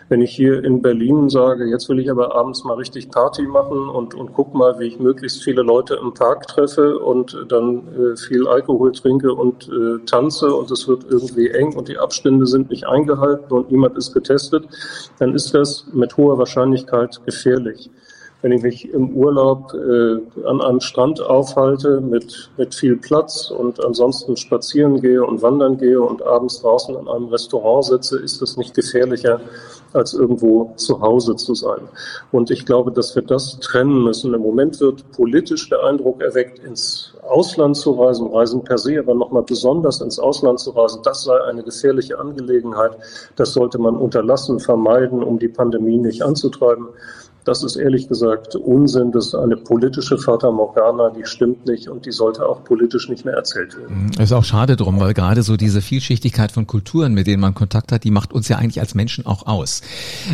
Wenn 0.07 0.21
ich 0.21 0.35
hier 0.35 0.63
in 0.63 0.81
Berlin 0.81 1.29
sage, 1.29 1.65
jetzt 1.65 1.89
will 1.89 1.99
ich 1.99 2.11
aber 2.11 2.35
abends 2.35 2.63
mal 2.63 2.75
richtig 2.75 3.09
Party 3.09 3.41
machen 3.41 3.89
und, 3.89 4.13
und 4.13 4.33
guck 4.33 4.53
mal, 4.53 4.79
wie 4.79 4.85
ich 4.85 4.99
möglichst 4.99 5.43
viele 5.43 5.63
Leute 5.63 5.95
im 5.95 6.13
Park 6.13 6.47
treffe 6.47 6.99
und 6.99 7.35
dann 7.49 7.87
äh, 7.87 8.15
viel 8.15 8.47
Alkohol 8.47 8.91
trinke 8.91 9.33
und 9.33 9.67
äh, 9.67 10.05
tanze 10.05 10.53
und 10.53 10.69
es 10.69 10.87
wird 10.87 11.05
irgendwie 11.09 11.49
eng 11.49 11.75
und 11.75 11.87
die 11.87 11.97
Abstände 11.97 12.45
sind 12.45 12.69
nicht 12.69 12.85
eingehalten 12.85 13.51
und 13.51 13.71
niemand 13.71 13.97
ist 13.97 14.13
getestet, 14.13 14.65
dann 15.17 15.33
ist 15.33 15.53
das 15.53 15.87
mit 15.91 16.15
hoher 16.17 16.37
Wahrscheinlichkeit 16.37 17.19
gefährlich 17.25 17.89
wenn 18.41 18.51
ich 18.53 18.61
mich 18.61 18.93
im 18.93 19.15
Urlaub 19.15 19.73
äh, 19.73 20.45
an 20.45 20.61
einem 20.61 20.79
Strand 20.79 21.21
aufhalte 21.21 21.99
mit, 21.99 22.49
mit 22.57 22.73
viel 22.73 22.95
Platz 22.95 23.51
und 23.51 23.83
ansonsten 23.83 24.37
spazieren 24.37 25.01
gehe 25.01 25.23
und 25.23 25.41
wandern 25.41 25.77
gehe 25.77 26.01
und 26.01 26.21
abends 26.21 26.61
draußen 26.61 26.95
in 26.95 27.07
einem 27.07 27.27
Restaurant 27.27 27.85
sitze, 27.85 28.17
ist 28.19 28.41
das 28.41 28.55
nicht 28.55 28.73
gefährlicher, 28.73 29.41
als 29.91 30.13
irgendwo 30.13 30.71
zu 30.75 31.01
Hause 31.01 31.35
zu 31.35 31.53
sein. 31.53 31.81
Und 32.31 32.51
ich 32.51 32.65
glaube, 32.65 32.91
dass 32.91 33.15
wir 33.15 33.23
das 33.23 33.59
trennen 33.59 34.03
müssen. 34.03 34.33
Im 34.33 34.41
Moment 34.41 34.79
wird 34.79 35.11
politisch 35.11 35.67
der 35.69 35.83
Eindruck 35.83 36.21
erweckt, 36.21 36.59
ins 36.59 37.13
Ausland 37.27 37.75
zu 37.75 37.91
reisen, 37.91 38.27
Reisen 38.27 38.63
per 38.63 38.77
se, 38.77 38.99
aber 38.99 39.15
nochmal 39.15 39.43
besonders 39.43 39.99
ins 40.01 40.19
Ausland 40.19 40.59
zu 40.59 40.71
reisen, 40.71 41.01
das 41.03 41.23
sei 41.23 41.37
eine 41.43 41.63
gefährliche 41.63 42.19
Angelegenheit. 42.19 42.91
Das 43.35 43.53
sollte 43.53 43.79
man 43.79 43.97
unterlassen, 43.97 44.59
vermeiden, 44.59 45.23
um 45.23 45.39
die 45.39 45.49
Pandemie 45.49 45.97
nicht 45.97 46.21
anzutreiben. 46.21 46.87
Das 47.45 47.63
ist 47.63 47.75
ehrlich 47.75 48.07
gesagt 48.07 48.55
Unsinn. 48.55 49.11
Das 49.11 49.27
ist 49.27 49.35
eine 49.35 49.57
politische 49.57 50.17
Fata 50.17 50.51
Morgana, 50.51 51.09
die 51.09 51.25
stimmt 51.25 51.65
nicht 51.65 51.87
und 51.87 52.05
die 52.05 52.11
sollte 52.11 52.45
auch 52.45 52.63
politisch 52.63 53.09
nicht 53.09 53.25
mehr 53.25 53.33
erzählt 53.33 53.77
werden. 53.77 54.11
Ist 54.19 54.33
auch 54.33 54.43
schade 54.43 54.75
drum, 54.75 54.99
weil 54.99 55.13
gerade 55.13 55.41
so 55.41 55.57
diese 55.57 55.81
Vielschichtigkeit 55.81 56.51
von 56.51 56.67
Kulturen, 56.67 57.13
mit 57.13 57.27
denen 57.27 57.41
man 57.41 57.55
Kontakt 57.55 57.91
hat, 57.91 58.03
die 58.03 58.11
macht 58.11 58.33
uns 58.33 58.47
ja 58.49 58.57
eigentlich 58.57 58.79
als 58.79 58.93
Menschen 58.93 59.25
auch 59.25 59.47
aus. 59.47 59.81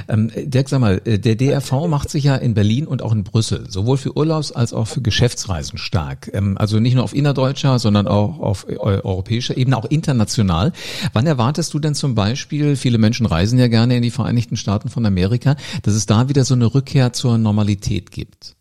Ähm, 0.08 0.30
Dirk, 0.36 0.70
sag 0.70 0.80
mal, 0.80 1.02
äh, 1.06 1.20
der 1.20 1.36
DRV 1.36 1.88
macht 1.88 2.10
sich 2.10 2.26
ja 2.26 2.36
in 2.36 2.54
Berlin 2.54 2.88
und 2.88 3.02
auch 3.02 3.14
in 3.14 3.24
Brüssel 3.24 3.70
sowohl 3.70 3.98
für 3.98 4.18
Urlaubs- 4.18 4.52
als 4.52 4.74
auch 4.74 4.88
für 4.88 5.02
Geschäftsreisen 5.02 5.78
stark. 5.78 6.30
Ähm, 6.34 6.58
also 6.58 6.80
nicht 6.80 6.96
nur 6.96 7.04
auf 7.04 7.16
innerdeutscher, 7.16 7.80
sondern 7.80 8.08
auch 8.08 8.40
auf 8.40 8.66
europäischer 8.68 9.56
Ebene, 9.58 9.78
auch 9.78 9.86
international. 9.86 10.74
Wann 11.14 11.28
erwartest 11.28 11.74
du 11.74 11.80
denn 11.80 11.96
zum 11.96 12.16
Beispiel, 12.16 12.76
viele 12.76 12.98
Menschen 12.98 13.26
reisen 13.26 13.60
ja 13.60 13.68
gerne 13.68 13.96
in 13.96 14.04
die 14.04 14.12
Vereinigten 14.12 14.58
Staaten 14.58 14.90
von 14.90 15.06
Amerika, 15.06 15.56
dass 15.84 15.94
es 15.94 16.06
da 16.06 16.28
wieder 16.30 16.44
so 16.44 16.56
eine 16.56 16.74
Rückkehr 16.74 16.95
Rückkehr 16.96 17.12
zur 17.12 17.38
Normalität 17.38 18.10
gibt? 18.10 18.56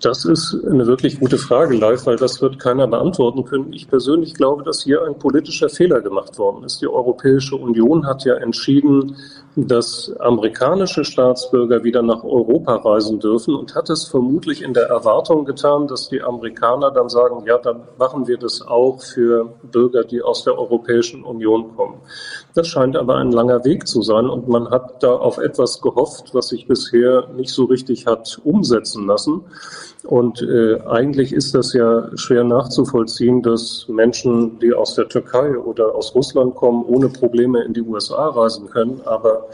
Das 0.00 0.24
ist 0.24 0.56
eine 0.66 0.86
wirklich 0.86 1.20
gute 1.20 1.36
Frage, 1.36 1.76
live, 1.76 2.06
weil 2.06 2.16
das 2.16 2.40
wird 2.40 2.58
keiner 2.58 2.86
beantworten 2.86 3.44
können. 3.44 3.74
Ich 3.74 3.86
persönlich 3.86 4.32
glaube, 4.32 4.62
dass 4.62 4.82
hier 4.82 5.04
ein 5.04 5.18
politischer 5.18 5.68
Fehler 5.68 6.00
gemacht 6.00 6.38
worden 6.38 6.64
ist. 6.64 6.80
Die 6.80 6.88
Europäische 6.88 7.56
Union 7.56 8.06
hat 8.06 8.24
ja 8.24 8.36
entschieden, 8.36 9.14
dass 9.56 10.10
amerikanische 10.20 11.04
Staatsbürger 11.04 11.84
wieder 11.84 12.00
nach 12.00 12.24
Europa 12.24 12.76
reisen 12.76 13.20
dürfen 13.20 13.54
und 13.54 13.74
hat 13.74 13.90
es 13.90 14.04
vermutlich 14.04 14.62
in 14.62 14.72
der 14.72 14.86
Erwartung 14.86 15.44
getan, 15.44 15.86
dass 15.86 16.08
die 16.08 16.22
Amerikaner 16.22 16.90
dann 16.92 17.10
sagen, 17.10 17.44
ja, 17.46 17.58
dann 17.58 17.82
machen 17.98 18.26
wir 18.26 18.38
das 18.38 18.62
auch 18.62 19.02
für 19.02 19.52
Bürger, 19.70 20.04
die 20.04 20.22
aus 20.22 20.44
der 20.44 20.58
Europäischen 20.58 21.24
Union 21.24 21.76
kommen. 21.76 22.00
Das 22.54 22.66
scheint 22.66 22.96
aber 22.96 23.16
ein 23.16 23.30
langer 23.30 23.64
Weg 23.64 23.86
zu 23.86 24.02
sein 24.02 24.28
und 24.28 24.48
man 24.48 24.70
hat 24.70 25.02
da 25.02 25.12
auf 25.12 25.38
etwas 25.38 25.80
gehofft, 25.80 26.34
was 26.34 26.48
sich 26.48 26.66
bisher 26.66 27.28
nicht 27.36 27.50
so 27.50 27.64
richtig 27.64 28.06
hat 28.06 28.40
umsetzen 28.44 29.06
lassen. 29.06 29.42
Und 30.04 30.42
äh, 30.42 30.80
eigentlich 30.86 31.32
ist 31.32 31.54
das 31.54 31.72
ja 31.72 32.08
schwer 32.16 32.42
nachzuvollziehen, 32.42 33.42
dass 33.42 33.86
Menschen, 33.88 34.58
die 34.58 34.72
aus 34.72 34.94
der 34.94 35.08
Türkei 35.08 35.56
oder 35.58 35.94
aus 35.94 36.14
Russland 36.14 36.54
kommen, 36.54 36.84
ohne 36.84 37.08
Probleme 37.08 37.62
in 37.62 37.74
die 37.74 37.82
USA 37.82 38.28
reisen 38.28 38.68
können, 38.70 39.00
aber 39.04 39.46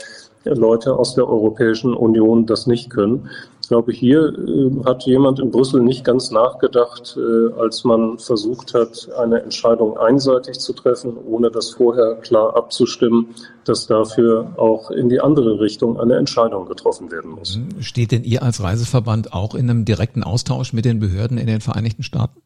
Leute 0.44 0.94
aus 0.94 1.14
der 1.14 1.28
Europäischen 1.28 1.92
Union 1.94 2.46
das 2.46 2.66
nicht 2.66 2.90
können. 2.90 3.28
Ich 3.66 3.68
glaube, 3.68 3.90
hier 3.90 4.28
äh, 4.28 4.84
hat 4.84 5.06
jemand 5.06 5.40
in 5.40 5.50
Brüssel 5.50 5.82
nicht 5.82 6.04
ganz 6.04 6.30
nachgedacht, 6.30 7.18
äh, 7.18 7.52
als 7.60 7.82
man 7.82 8.16
versucht 8.16 8.74
hat, 8.74 9.08
eine 9.18 9.42
Entscheidung 9.42 9.98
einseitig 9.98 10.60
zu 10.60 10.72
treffen, 10.72 11.16
ohne 11.16 11.50
das 11.50 11.70
vorher 11.70 12.14
klar 12.14 12.56
abzustimmen, 12.56 13.34
dass 13.64 13.88
dafür 13.88 14.52
auch 14.56 14.92
in 14.92 15.08
die 15.08 15.18
andere 15.18 15.58
Richtung 15.58 15.98
eine 15.98 16.14
Entscheidung 16.14 16.68
getroffen 16.68 17.10
werden 17.10 17.32
muss. 17.32 17.58
Steht 17.80 18.12
denn 18.12 18.22
ihr 18.22 18.44
als 18.44 18.62
Reiseverband 18.62 19.32
auch 19.32 19.56
in 19.56 19.68
einem 19.68 19.84
direkten 19.84 20.22
Austausch 20.22 20.72
mit 20.72 20.84
den 20.84 21.00
Behörden 21.00 21.36
in 21.36 21.48
den 21.48 21.60
Vereinigten 21.60 22.04
Staaten? 22.04 22.40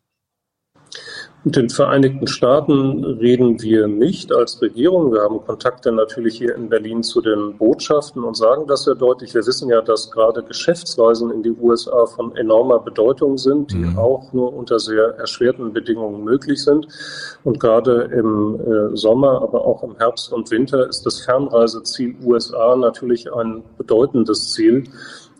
Mit 1.42 1.56
den 1.56 1.70
Vereinigten 1.70 2.26
Staaten 2.26 3.02
reden 3.02 3.62
wir 3.62 3.88
nicht 3.88 4.30
als 4.30 4.61
Regierung. 4.61 5.11
Wir 5.11 5.23
haben 5.23 5.40
Kontakte 5.40 5.90
natürlich 5.90 6.37
hier 6.37 6.54
in 6.54 6.68
Berlin 6.68 7.02
zu 7.02 7.23
den 7.23 7.56
Botschaften 7.56 8.25
und 8.25 8.37
sagen 8.37 8.66
das 8.66 8.85
sehr 8.85 8.94
deutlich. 8.94 9.32
Wir 9.32 9.47
wissen 9.47 9.70
ja, 9.70 9.80
dass 9.80 10.11
gerade 10.11 10.42
Geschäftsreisen 10.42 11.30
in 11.30 11.42
die 11.42 11.52
USA 11.52 12.04
von 12.04 12.37
enormer 12.37 12.80
Bedeutung 12.80 13.38
sind, 13.38 13.73
die 13.73 13.76
mhm. 13.76 13.99
auch 13.99 14.30
nur 14.35 14.52
unter 14.52 14.78
sehr 14.78 15.16
erschwerten 15.16 15.73
Bedingungen 15.73 16.25
möglich 16.25 16.62
sind. 16.62 16.87
Und 17.42 17.59
gerade 17.59 18.11
im 18.12 18.61
äh, 18.61 18.94
Sommer, 18.94 19.40
aber 19.40 19.64
auch 19.64 19.83
im 19.83 19.96
Herbst 19.96 20.35
und 20.35 20.50
Winter 20.50 20.90
ist 20.90 21.07
das 21.07 21.20
Fernreiseziel 21.20 22.16
USA 22.22 22.76
natürlich 22.76 23.33
ein 23.33 23.62
bedeutendes 23.79 24.53
Ziel. 24.53 24.85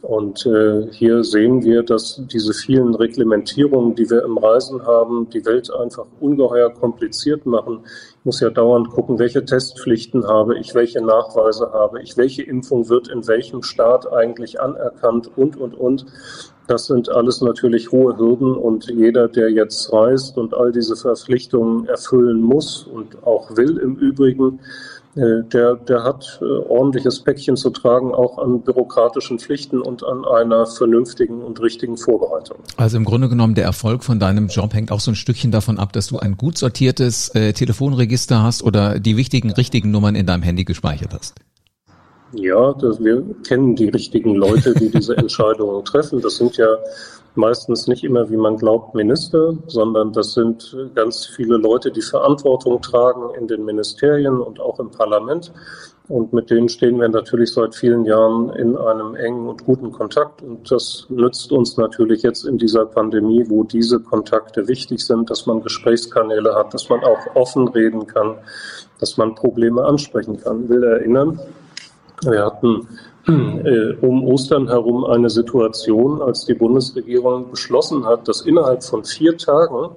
Und 0.02 0.46
äh, 0.46 0.90
hier 0.92 1.22
sehen 1.24 1.62
wir, 1.62 1.82
dass 1.82 2.22
diese 2.32 2.54
vielen 2.54 2.94
Reglementierungen, 2.94 3.94
die 3.94 4.08
wir 4.08 4.24
im 4.24 4.38
Reisen 4.38 4.86
haben, 4.86 5.28
die 5.28 5.44
Welt 5.44 5.70
einfach 5.72 6.06
ungeheuer 6.20 6.72
kompliziert 6.72 7.44
machen. 7.44 7.80
Ich 7.84 8.24
muss 8.24 8.40
ja 8.40 8.48
dauernd 8.48 8.88
gucken, 8.90 9.18
welche 9.18 9.44
Testpflichten 9.44 10.26
habe 10.26 10.58
ich, 10.58 10.74
welche 10.74 11.04
Nachweise 11.04 11.72
habe 11.72 12.02
ich, 12.02 12.16
welche 12.16 12.42
Impfung 12.42 12.88
wird 12.88 13.08
in 13.08 13.26
welchem 13.28 13.62
Staat 13.62 14.10
eigentlich 14.10 14.60
anerkannt 14.60 15.30
und, 15.36 15.56
und, 15.58 15.74
und. 15.74 16.06
Das 16.70 16.87
sind 16.87 17.09
alles 17.09 17.40
natürlich 17.40 17.90
hohe 17.90 18.16
Hürden 18.16 18.54
und 18.54 18.87
jeder, 18.88 19.26
der 19.26 19.50
jetzt 19.50 19.92
reist 19.92 20.38
und 20.38 20.54
all 20.54 20.70
diese 20.70 20.94
Verpflichtungen 20.94 21.88
erfüllen 21.88 22.40
muss 22.40 22.85
und 22.85 23.24
auch 23.24 23.56
will 23.56 23.76
im 23.78 23.96
Übrigen, 23.96 24.61
äh, 25.16 25.42
der, 25.52 25.74
der 25.74 26.04
hat 26.04 26.38
äh, 26.40 26.44
ordentliches 26.44 27.24
Päckchen 27.24 27.56
zu 27.56 27.70
tragen, 27.70 28.14
auch 28.14 28.38
an 28.38 28.61
bürokratischen 28.61 29.40
Pflichten 29.40 29.80
und 29.80 30.04
an 30.04 30.24
einer 30.24 30.64
vernünftigen 30.64 31.42
und 31.42 31.61
richtigen 31.61 31.96
Vorbereitung. 31.96 32.59
Also 32.76 32.98
im 32.98 33.04
Grunde 33.04 33.28
genommen, 33.28 33.56
der 33.56 33.64
Erfolg 33.64 34.04
von 34.04 34.20
deinem 34.20 34.46
Job 34.46 34.72
hängt 34.72 34.92
auch 34.92 35.00
so 35.00 35.11
ein 35.11 35.16
Stückchen 35.16 35.50
davon 35.50 35.76
ab, 35.80 35.92
dass 35.92 36.06
du 36.06 36.20
ein 36.20 36.37
gut 36.37 36.56
sortiertes 36.56 37.35
äh, 37.35 37.52
Telefonregister 37.52 38.44
hast 38.44 38.62
oder 38.62 39.00
die 39.00 39.16
wichtigen, 39.16 39.50
richtigen 39.50 39.90
Nummern 39.90 40.14
in 40.14 40.24
deinem 40.24 40.44
Handy 40.44 40.62
gespeichert 40.62 41.14
hast. 41.14 41.35
Ja, 42.32 42.72
das, 42.74 43.02
wir 43.02 43.24
kennen 43.46 43.74
die 43.74 43.88
richtigen 43.88 44.36
Leute, 44.36 44.72
die 44.74 44.88
diese 44.88 45.16
Entscheidungen 45.16 45.84
treffen. 45.84 46.20
Das 46.20 46.36
sind 46.36 46.56
ja 46.56 46.68
meistens 47.34 47.88
nicht 47.88 48.04
immer, 48.04 48.30
wie 48.30 48.36
man 48.36 48.56
glaubt, 48.56 48.94
Minister, 48.94 49.54
sondern 49.66 50.12
das 50.12 50.34
sind 50.34 50.76
ganz 50.94 51.26
viele 51.26 51.56
Leute, 51.56 51.90
die 51.90 52.02
Verantwortung 52.02 52.80
tragen 52.82 53.34
in 53.34 53.48
den 53.48 53.64
Ministerien 53.64 54.40
und 54.40 54.60
auch 54.60 54.78
im 54.78 54.90
Parlament. 54.90 55.52
Und 56.08 56.32
mit 56.32 56.50
denen 56.50 56.68
stehen 56.68 57.00
wir 57.00 57.08
natürlich 57.08 57.52
seit 57.52 57.74
vielen 57.74 58.04
Jahren 58.04 58.50
in 58.50 58.76
einem 58.76 59.14
engen 59.14 59.48
und 59.48 59.64
guten 59.64 59.92
Kontakt. 59.92 60.42
Und 60.42 60.68
das 60.70 61.06
nützt 61.08 61.52
uns 61.52 61.76
natürlich 61.76 62.22
jetzt 62.22 62.44
in 62.44 62.58
dieser 62.58 62.84
Pandemie, 62.84 63.44
wo 63.48 63.62
diese 63.62 64.00
Kontakte 64.00 64.66
wichtig 64.66 65.06
sind, 65.06 65.30
dass 65.30 65.46
man 65.46 65.62
Gesprächskanäle 65.62 66.54
hat, 66.54 66.74
dass 66.74 66.88
man 66.88 67.04
auch 67.04 67.36
offen 67.36 67.68
reden 67.68 68.08
kann, 68.08 68.34
dass 68.98 69.18
man 69.18 69.36
Probleme 69.36 69.84
ansprechen 69.84 70.36
kann. 70.40 70.64
Ich 70.64 70.68
will 70.68 70.82
erinnern, 70.82 71.38
wir 72.22 72.44
hatten 72.44 72.87
äh, 73.28 73.94
um 74.00 74.24
Ostern 74.24 74.68
herum 74.68 75.04
eine 75.04 75.30
Situation, 75.30 76.22
als 76.22 76.44
die 76.44 76.54
Bundesregierung 76.54 77.50
beschlossen 77.50 78.06
hat, 78.06 78.26
dass 78.28 78.42
innerhalb 78.42 78.83
von 78.83 79.04
vier 79.04 79.37
Tagen, 79.37 79.90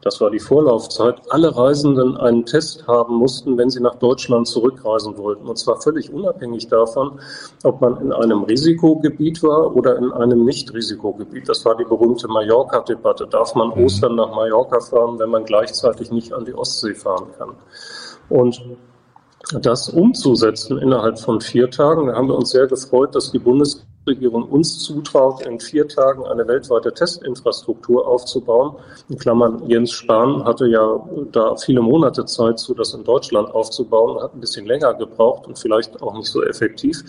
das 0.00 0.20
war 0.20 0.30
die 0.30 0.40
Vorlaufzeit, 0.40 1.16
alle 1.30 1.56
Reisenden 1.56 2.16
einen 2.16 2.44
Test 2.44 2.86
haben 2.86 3.14
mussten, 3.16 3.56
wenn 3.56 3.70
sie 3.70 3.80
nach 3.80 3.94
Deutschland 3.96 4.46
zurückreisen 4.46 5.16
wollten. 5.16 5.46
Und 5.46 5.56
zwar 5.56 5.80
völlig 5.80 6.12
unabhängig 6.12 6.68
davon, 6.68 7.20
ob 7.62 7.80
man 7.80 8.00
in 8.00 8.12
einem 8.12 8.42
Risikogebiet 8.42 9.42
war 9.42 9.74
oder 9.74 9.96
in 9.96 10.12
einem 10.12 10.44
Nicht-Risikogebiet. 10.44 11.48
Das 11.48 11.64
war 11.64 11.76
die 11.76 11.84
berühmte 11.84 12.28
Mallorca-Debatte. 12.28 13.26
Darf 13.28 13.54
man 13.54 13.68
mhm. 13.68 13.84
Ostern 13.84 14.16
nach 14.16 14.34
Mallorca 14.34 14.80
fahren, 14.80 15.18
wenn 15.18 15.30
man 15.30 15.44
gleichzeitig 15.44 16.10
nicht 16.10 16.32
an 16.32 16.44
die 16.44 16.54
Ostsee 16.54 16.94
fahren 16.94 17.28
kann? 17.38 17.50
Und 18.28 18.62
das 19.52 19.88
umzusetzen 19.88 20.78
innerhalb 20.78 21.18
von 21.18 21.40
vier 21.40 21.70
Tagen. 21.70 22.06
Da 22.06 22.14
haben 22.14 22.28
wir 22.28 22.36
uns 22.36 22.50
sehr 22.50 22.66
gefreut, 22.66 23.14
dass 23.14 23.30
die 23.30 23.38
Bundesregierung 23.38 24.44
uns 24.44 24.78
zutraut, 24.80 25.42
in 25.46 25.60
vier 25.60 25.86
Tagen 25.88 26.26
eine 26.26 26.46
weltweite 26.46 26.92
Testinfrastruktur 26.92 28.06
aufzubauen. 28.06 28.76
In 29.08 29.18
Klammern, 29.18 29.62
Jens 29.68 29.92
Spahn 29.92 30.44
hatte 30.44 30.66
ja 30.66 31.00
da 31.32 31.56
viele 31.56 31.82
Monate 31.82 32.24
Zeit 32.24 32.58
zu, 32.58 32.74
das 32.74 32.94
in 32.94 33.04
Deutschland 33.04 33.54
aufzubauen, 33.54 34.22
hat 34.22 34.34
ein 34.34 34.40
bisschen 34.40 34.66
länger 34.66 34.94
gebraucht 34.94 35.46
und 35.46 35.58
vielleicht 35.58 36.00
auch 36.02 36.14
nicht 36.14 36.30
so 36.30 36.42
effektiv. 36.42 37.02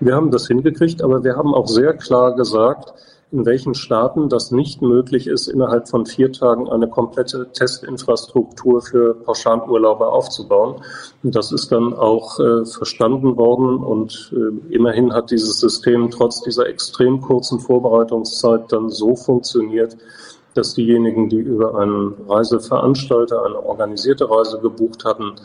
Wir 0.00 0.14
haben 0.14 0.30
das 0.30 0.46
hingekriegt, 0.46 1.02
aber 1.02 1.22
wir 1.24 1.36
haben 1.36 1.54
auch 1.54 1.66
sehr 1.66 1.94
klar 1.94 2.34
gesagt, 2.34 2.94
in 3.32 3.46
welchen 3.46 3.74
Staaten 3.74 4.28
das 4.28 4.50
nicht 4.50 4.82
möglich 4.82 5.28
ist, 5.28 5.46
innerhalb 5.46 5.88
von 5.88 6.04
vier 6.04 6.32
Tagen 6.32 6.68
eine 6.68 6.88
komplette 6.88 7.52
Testinfrastruktur 7.52 8.82
für 8.82 9.14
Pauschalurlauber 9.14 10.12
aufzubauen. 10.12 10.82
Und 11.22 11.36
das 11.36 11.52
ist 11.52 11.70
dann 11.70 11.94
auch 11.94 12.40
äh, 12.40 12.64
verstanden 12.64 13.36
worden 13.36 13.76
und 13.84 14.32
äh, 14.34 14.74
immerhin 14.74 15.12
hat 15.12 15.30
dieses 15.30 15.60
System 15.60 16.10
trotz 16.10 16.42
dieser 16.42 16.66
extrem 16.66 17.20
kurzen 17.20 17.60
Vorbereitungszeit 17.60 18.72
dann 18.72 18.88
so 18.88 19.14
funktioniert, 19.14 19.96
dass 20.54 20.74
diejenigen, 20.74 21.28
die 21.28 21.38
über 21.38 21.76
einen 21.78 22.14
Reiseveranstalter 22.28 23.44
eine 23.44 23.64
organisierte 23.64 24.28
Reise 24.28 24.58
gebucht 24.58 25.04
hatten, 25.04 25.36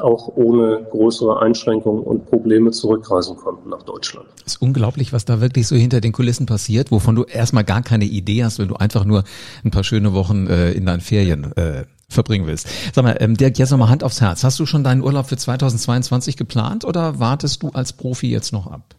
auch 0.00 0.28
ohne 0.28 0.86
größere 0.90 1.40
Einschränkungen 1.40 2.02
und 2.02 2.26
Probleme 2.26 2.70
zurückreisen 2.70 3.36
konnten 3.36 3.70
nach 3.70 3.82
Deutschland. 3.82 4.26
Es 4.46 4.54
ist 4.54 4.62
unglaublich, 4.62 5.12
was 5.12 5.24
da 5.24 5.40
wirklich 5.40 5.66
so 5.66 5.76
hinter 5.76 6.00
den 6.00 6.12
Kulissen 6.12 6.46
passiert, 6.46 6.90
wovon 6.90 7.14
du 7.14 7.24
erstmal 7.24 7.64
gar 7.64 7.82
keine 7.82 8.04
Idee 8.04 8.44
hast, 8.44 8.58
wenn 8.58 8.68
du 8.68 8.76
einfach 8.76 9.04
nur 9.04 9.24
ein 9.64 9.70
paar 9.70 9.84
schöne 9.84 10.12
Wochen 10.12 10.46
äh, 10.46 10.72
in 10.72 10.86
deinen 10.86 11.00
Ferien 11.00 11.52
äh, 11.56 11.84
verbringen 12.08 12.46
willst. 12.46 12.68
Sag 12.92 13.04
mal, 13.04 13.16
ähm, 13.20 13.36
Dirk, 13.36 13.58
jetzt 13.58 13.70
nochmal 13.70 13.88
Hand 13.88 14.04
aufs 14.04 14.20
Herz. 14.20 14.44
Hast 14.44 14.58
du 14.60 14.66
schon 14.66 14.84
deinen 14.84 15.02
Urlaub 15.02 15.26
für 15.26 15.36
2022 15.36 16.36
geplant 16.36 16.84
oder 16.84 17.18
wartest 17.18 17.62
du 17.62 17.70
als 17.70 17.92
Profi 17.92 18.30
jetzt 18.30 18.52
noch 18.52 18.66
ab? 18.66 18.94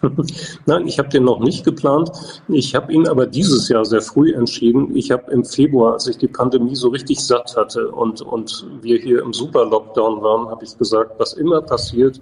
Nein, 0.66 0.86
ich 0.86 0.98
habe 0.98 1.08
den 1.08 1.24
noch 1.24 1.40
nicht 1.40 1.64
geplant. 1.64 2.10
Ich 2.48 2.74
habe 2.74 2.92
ihn 2.92 3.08
aber 3.08 3.26
dieses 3.26 3.68
Jahr 3.68 3.84
sehr 3.84 4.02
früh 4.02 4.32
entschieden. 4.32 4.96
Ich 4.96 5.10
habe 5.10 5.30
im 5.32 5.44
Februar, 5.44 5.94
als 5.94 6.06
ich 6.06 6.18
die 6.18 6.28
Pandemie 6.28 6.76
so 6.76 6.88
richtig 6.88 7.24
satt 7.24 7.56
hatte 7.56 7.90
und, 7.90 8.20
und 8.20 8.66
wir 8.80 8.98
hier 8.98 9.22
im 9.22 9.32
Super-Lockdown 9.32 10.22
waren, 10.22 10.48
habe 10.48 10.64
ich 10.64 10.76
gesagt, 10.78 11.18
was 11.18 11.32
immer 11.34 11.62
passiert, 11.62 12.20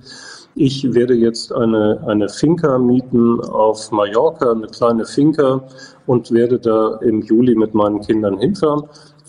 ich 0.58 0.94
werde 0.94 1.14
jetzt 1.14 1.52
eine, 1.52 2.02
eine 2.06 2.30
Finca 2.30 2.78
mieten 2.78 3.40
auf 3.42 3.92
Mallorca, 3.92 4.52
eine 4.52 4.68
kleine 4.68 5.04
Finca 5.04 5.62
und 6.06 6.32
werde 6.32 6.58
da 6.58 6.96
im 7.02 7.20
Juli 7.20 7.54
mit 7.54 7.74
meinen 7.74 8.00
Kindern 8.00 8.38
hinfahren. 8.38 8.84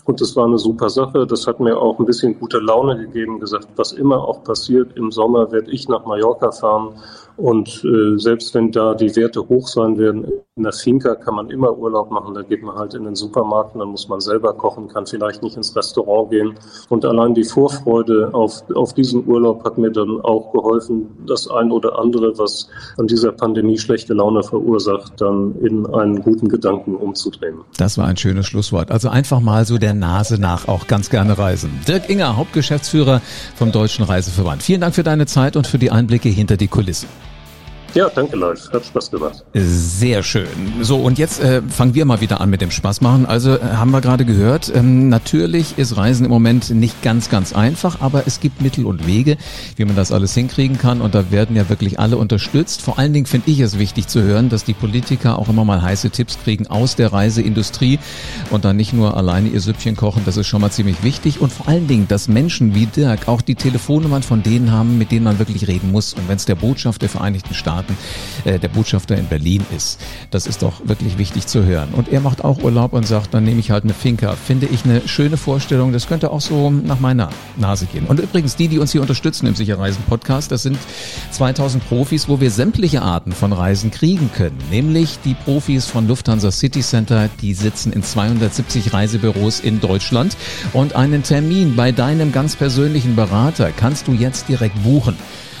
Und 0.06 0.22
das 0.22 0.34
war 0.36 0.46
eine 0.46 0.56
super 0.56 0.88
Sache. 0.88 1.26
Das 1.26 1.46
hat 1.46 1.60
mir 1.60 1.76
auch 1.76 1.98
ein 1.98 2.06
bisschen 2.06 2.38
gute 2.38 2.60
Laune 2.60 2.96
gegeben, 2.96 3.40
gesagt, 3.40 3.68
was 3.76 3.92
immer 3.92 4.26
auch 4.26 4.42
passiert, 4.42 4.96
im 4.96 5.12
Sommer 5.12 5.52
werde 5.52 5.70
ich 5.70 5.86
nach 5.86 6.06
Mallorca 6.06 6.50
fahren 6.50 6.94
und 7.38 7.84
äh, 7.84 8.18
selbst 8.18 8.52
wenn 8.54 8.72
da 8.72 8.94
die 8.94 9.14
Werte 9.14 9.48
hoch 9.48 9.68
sein 9.68 9.96
werden, 9.96 10.26
in 10.56 10.64
der 10.64 10.72
Finca 10.72 11.14
kann 11.14 11.36
man 11.36 11.50
immer 11.50 11.78
Urlaub 11.78 12.10
machen. 12.10 12.34
Da 12.34 12.42
geht 12.42 12.64
man 12.64 12.74
halt 12.74 12.94
in 12.94 13.04
den 13.04 13.14
Supermarkt 13.14 13.76
dann 13.76 13.88
muss 13.88 14.08
man 14.08 14.20
selber 14.20 14.52
kochen, 14.54 14.88
kann 14.88 15.06
vielleicht 15.06 15.40
nicht 15.44 15.56
ins 15.56 15.76
Restaurant 15.76 16.30
gehen. 16.30 16.54
Und 16.88 17.04
allein 17.04 17.34
die 17.34 17.44
Vorfreude 17.44 18.30
auf, 18.32 18.64
auf 18.74 18.92
diesen 18.92 19.24
Urlaub 19.28 19.64
hat 19.64 19.78
mir 19.78 19.92
dann 19.92 20.20
auch 20.22 20.52
geholfen, 20.52 21.06
das 21.28 21.48
ein 21.48 21.70
oder 21.70 21.96
andere, 22.00 22.36
was 22.38 22.68
an 22.96 23.06
dieser 23.06 23.30
Pandemie 23.30 23.78
schlechte 23.78 24.14
Laune 24.14 24.42
verursacht, 24.42 25.20
dann 25.20 25.54
in 25.60 25.86
einen 25.94 26.20
guten 26.20 26.48
Gedanken 26.48 26.96
umzudrehen. 26.96 27.60
Das 27.76 27.98
war 27.98 28.06
ein 28.06 28.16
schönes 28.16 28.46
Schlusswort. 28.46 28.90
Also 28.90 29.10
einfach 29.10 29.38
mal 29.38 29.64
so 29.64 29.78
der 29.78 29.94
Nase 29.94 30.40
nach 30.40 30.66
auch 30.66 30.88
ganz 30.88 31.08
gerne 31.08 31.38
reisen. 31.38 31.70
Dirk 31.86 32.10
Inger, 32.10 32.36
Hauptgeschäftsführer 32.36 33.22
vom 33.54 33.70
Deutschen 33.70 34.04
Reiseverband. 34.04 34.64
Vielen 34.64 34.80
Dank 34.80 34.96
für 34.96 35.04
deine 35.04 35.26
Zeit 35.26 35.56
und 35.56 35.68
für 35.68 35.78
die 35.78 35.92
Einblicke 35.92 36.28
hinter 36.28 36.56
die 36.56 36.66
Kulissen. 36.66 37.06
Ja, 37.94 38.08
danke, 38.14 38.36
Live. 38.36 38.70
Hat 38.72 38.84
Spaß 38.84 39.10
gemacht. 39.10 39.44
Sehr 39.54 40.22
schön. 40.22 40.46
So, 40.82 40.98
und 40.98 41.18
jetzt 41.18 41.40
äh, 41.40 41.62
fangen 41.62 41.94
wir 41.94 42.04
mal 42.04 42.20
wieder 42.20 42.40
an 42.40 42.50
mit 42.50 42.60
dem 42.60 42.70
Spaß 42.70 43.00
machen. 43.00 43.24
Also 43.24 43.56
äh, 43.56 43.60
haben 43.60 43.90
wir 43.90 44.02
gerade 44.02 44.26
gehört, 44.26 44.70
ähm, 44.74 45.08
natürlich 45.08 45.78
ist 45.78 45.96
Reisen 45.96 46.24
im 46.26 46.30
Moment 46.30 46.68
nicht 46.70 47.02
ganz, 47.02 47.30
ganz 47.30 47.54
einfach, 47.54 48.00
aber 48.00 48.24
es 48.26 48.40
gibt 48.40 48.60
Mittel 48.60 48.84
und 48.84 49.06
Wege, 49.06 49.38
wie 49.76 49.84
man 49.86 49.96
das 49.96 50.12
alles 50.12 50.34
hinkriegen 50.34 50.76
kann. 50.76 51.00
Und 51.00 51.14
da 51.14 51.30
werden 51.30 51.56
ja 51.56 51.68
wirklich 51.70 51.98
alle 51.98 52.18
unterstützt. 52.18 52.82
Vor 52.82 52.98
allen 52.98 53.14
Dingen 53.14 53.26
finde 53.26 53.50
ich 53.50 53.60
es 53.60 53.78
wichtig 53.78 54.06
zu 54.06 54.22
hören, 54.22 54.50
dass 54.50 54.64
die 54.64 54.74
Politiker 54.74 55.38
auch 55.38 55.48
immer 55.48 55.64
mal 55.64 55.80
heiße 55.80 56.10
Tipps 56.10 56.38
kriegen 56.44 56.66
aus 56.66 56.94
der 56.94 57.12
Reiseindustrie 57.12 57.98
und 58.50 58.66
dann 58.66 58.76
nicht 58.76 58.92
nur 58.92 59.16
alleine 59.16 59.48
ihr 59.48 59.60
Süppchen 59.60 59.96
kochen. 59.96 60.22
Das 60.26 60.36
ist 60.36 60.46
schon 60.46 60.60
mal 60.60 60.70
ziemlich 60.70 61.02
wichtig. 61.02 61.40
Und 61.40 61.52
vor 61.52 61.68
allen 61.68 61.86
Dingen, 61.86 62.06
dass 62.06 62.28
Menschen 62.28 62.74
wie 62.74 62.86
Dirk 62.86 63.28
auch 63.28 63.40
die 63.40 63.54
Telefonnummern 63.54 64.22
von 64.22 64.42
denen 64.42 64.72
haben, 64.72 64.98
mit 64.98 65.10
denen 65.10 65.24
man 65.24 65.38
wirklich 65.38 65.66
reden 65.68 65.90
muss. 65.90 66.12
Und 66.12 66.28
wenn 66.28 66.36
es 66.36 66.44
der 66.44 66.54
Botschaft 66.54 67.00
der 67.00 67.08
Vereinigten 67.08 67.54
Staaten 67.54 67.77
Staaten 67.78 67.96
äh, 68.44 68.58
der 68.58 68.68
Botschafter 68.68 69.16
in 69.16 69.26
Berlin 69.26 69.64
ist. 69.74 70.00
Das 70.30 70.46
ist 70.46 70.62
doch 70.62 70.86
wirklich 70.86 71.18
wichtig 71.18 71.46
zu 71.46 71.64
hören. 71.64 71.90
Und 71.92 72.08
er 72.08 72.20
macht 72.20 72.44
auch 72.44 72.62
Urlaub 72.62 72.92
und 72.92 73.06
sagt, 73.06 73.34
dann 73.34 73.44
nehme 73.44 73.60
ich 73.60 73.70
halt 73.70 73.84
eine 73.84 73.94
Finca. 73.94 74.34
Finde 74.34 74.66
ich 74.66 74.84
eine 74.84 75.06
schöne 75.06 75.36
Vorstellung. 75.36 75.92
Das 75.92 76.08
könnte 76.08 76.30
auch 76.30 76.40
so 76.40 76.70
nach 76.70 77.00
meiner 77.00 77.30
Nase 77.56 77.86
gehen. 77.86 78.06
Und 78.06 78.20
übrigens, 78.20 78.56
die, 78.56 78.68
die 78.68 78.78
uns 78.78 78.92
hier 78.92 79.00
unterstützen 79.00 79.46
im 79.46 79.54
Sicherreisen 79.54 80.02
Podcast, 80.08 80.50
das 80.50 80.62
sind 80.62 80.78
2000 81.30 81.86
Profis, 81.88 82.28
wo 82.28 82.40
wir 82.40 82.50
sämtliche 82.50 83.02
Arten 83.02 83.32
von 83.32 83.52
Reisen 83.52 83.90
kriegen 83.90 84.30
können. 84.34 84.58
Nämlich 84.70 85.18
die 85.24 85.34
Profis 85.34 85.86
von 85.86 86.08
Lufthansa 86.08 86.50
City 86.50 86.80
Center, 86.80 87.28
die 87.40 87.54
sitzen 87.54 87.92
in 87.92 88.02
270 88.02 88.92
Reisebüros 88.92 89.60
in 89.60 89.80
Deutschland. 89.80 90.36
Und 90.72 90.94
einen 90.94 91.22
Termin 91.22 91.76
bei 91.76 91.92
deinem 91.92 92.32
ganz 92.32 92.56
persönlichen 92.56 93.14
Berater 93.14 93.70
kannst 93.70 94.08
du 94.08 94.12
jetzt 94.12 94.48
direkt 94.48 94.82
buchen. 94.82 95.16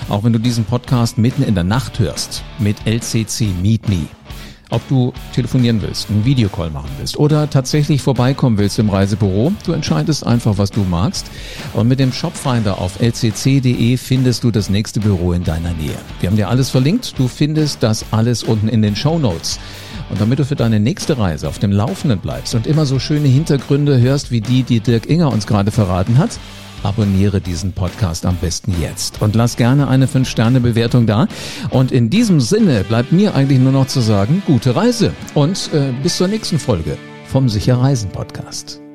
Auch 0.08 0.24
wenn 0.24 0.32
du 0.32 0.38
diesen 0.38 0.64
Podcast 0.64 1.18
mitten 1.18 1.42
in 1.42 1.54
der 1.54 1.64
Nacht 1.64 1.98
hörst 1.98 2.42
mit 2.58 2.76
LCC 2.86 3.48
Meet 3.60 3.90
Me. 3.90 4.06
Ob 4.70 4.86
du 4.88 5.12
telefonieren 5.34 5.82
willst, 5.82 6.08
einen 6.08 6.24
Videocall 6.24 6.70
machen 6.70 6.90
willst 6.98 7.18
oder 7.18 7.48
tatsächlich 7.48 8.00
vorbeikommen 8.00 8.56
willst 8.56 8.78
im 8.78 8.88
Reisebüro, 8.88 9.52
du 9.64 9.72
entscheidest 9.72 10.26
einfach, 10.26 10.56
was 10.56 10.70
du 10.70 10.80
magst. 10.80 11.30
Und 11.74 11.88
mit 11.88 12.00
dem 12.00 12.12
Shopfinder 12.12 12.78
auf 12.78 13.00
lcc.de 13.00 13.96
findest 13.98 14.44
du 14.44 14.50
das 14.50 14.70
nächste 14.70 15.00
Büro 15.00 15.32
in 15.32 15.44
deiner 15.44 15.72
Nähe. 15.72 15.96
Wir 16.20 16.30
haben 16.30 16.36
dir 16.36 16.48
alles 16.48 16.70
verlinkt. 16.70 17.18
Du 17.18 17.28
findest 17.28 17.82
das 17.82 18.06
alles 18.10 18.42
unten 18.42 18.68
in 18.68 18.80
den 18.80 18.96
Show 18.96 19.18
Notes. 19.18 19.58
Und 20.10 20.20
damit 20.20 20.38
du 20.38 20.44
für 20.46 20.56
deine 20.56 20.80
nächste 20.80 21.18
Reise 21.18 21.48
auf 21.48 21.58
dem 21.58 21.72
Laufenden 21.72 22.18
bleibst 22.18 22.54
und 22.54 22.66
immer 22.66 22.86
so 22.86 22.98
schöne 22.98 23.28
Hintergründe 23.28 24.00
hörst, 24.00 24.30
wie 24.30 24.40
die, 24.40 24.62
die 24.62 24.80
Dirk 24.80 25.06
Inger 25.06 25.30
uns 25.30 25.46
gerade 25.46 25.70
verraten 25.70 26.16
hat, 26.16 26.38
abonniere 26.82 27.40
diesen 27.40 27.72
Podcast 27.72 28.26
am 28.26 28.36
besten 28.36 28.74
jetzt 28.80 29.20
und 29.22 29.34
lass 29.34 29.56
gerne 29.56 29.88
eine 29.88 30.06
5-Sterne-Bewertung 30.06 31.06
da. 31.06 31.28
Und 31.70 31.92
in 31.92 32.10
diesem 32.10 32.40
Sinne 32.40 32.84
bleibt 32.84 33.12
mir 33.12 33.34
eigentlich 33.34 33.58
nur 33.58 33.72
noch 33.72 33.86
zu 33.86 34.00
sagen, 34.00 34.42
gute 34.46 34.76
Reise 34.76 35.12
und 35.34 35.70
äh, 35.72 35.92
bis 36.02 36.16
zur 36.16 36.28
nächsten 36.28 36.58
Folge 36.58 36.96
vom 37.26 37.48
Sicher 37.48 37.78
Reisen 37.78 38.10
Podcast. 38.10 38.87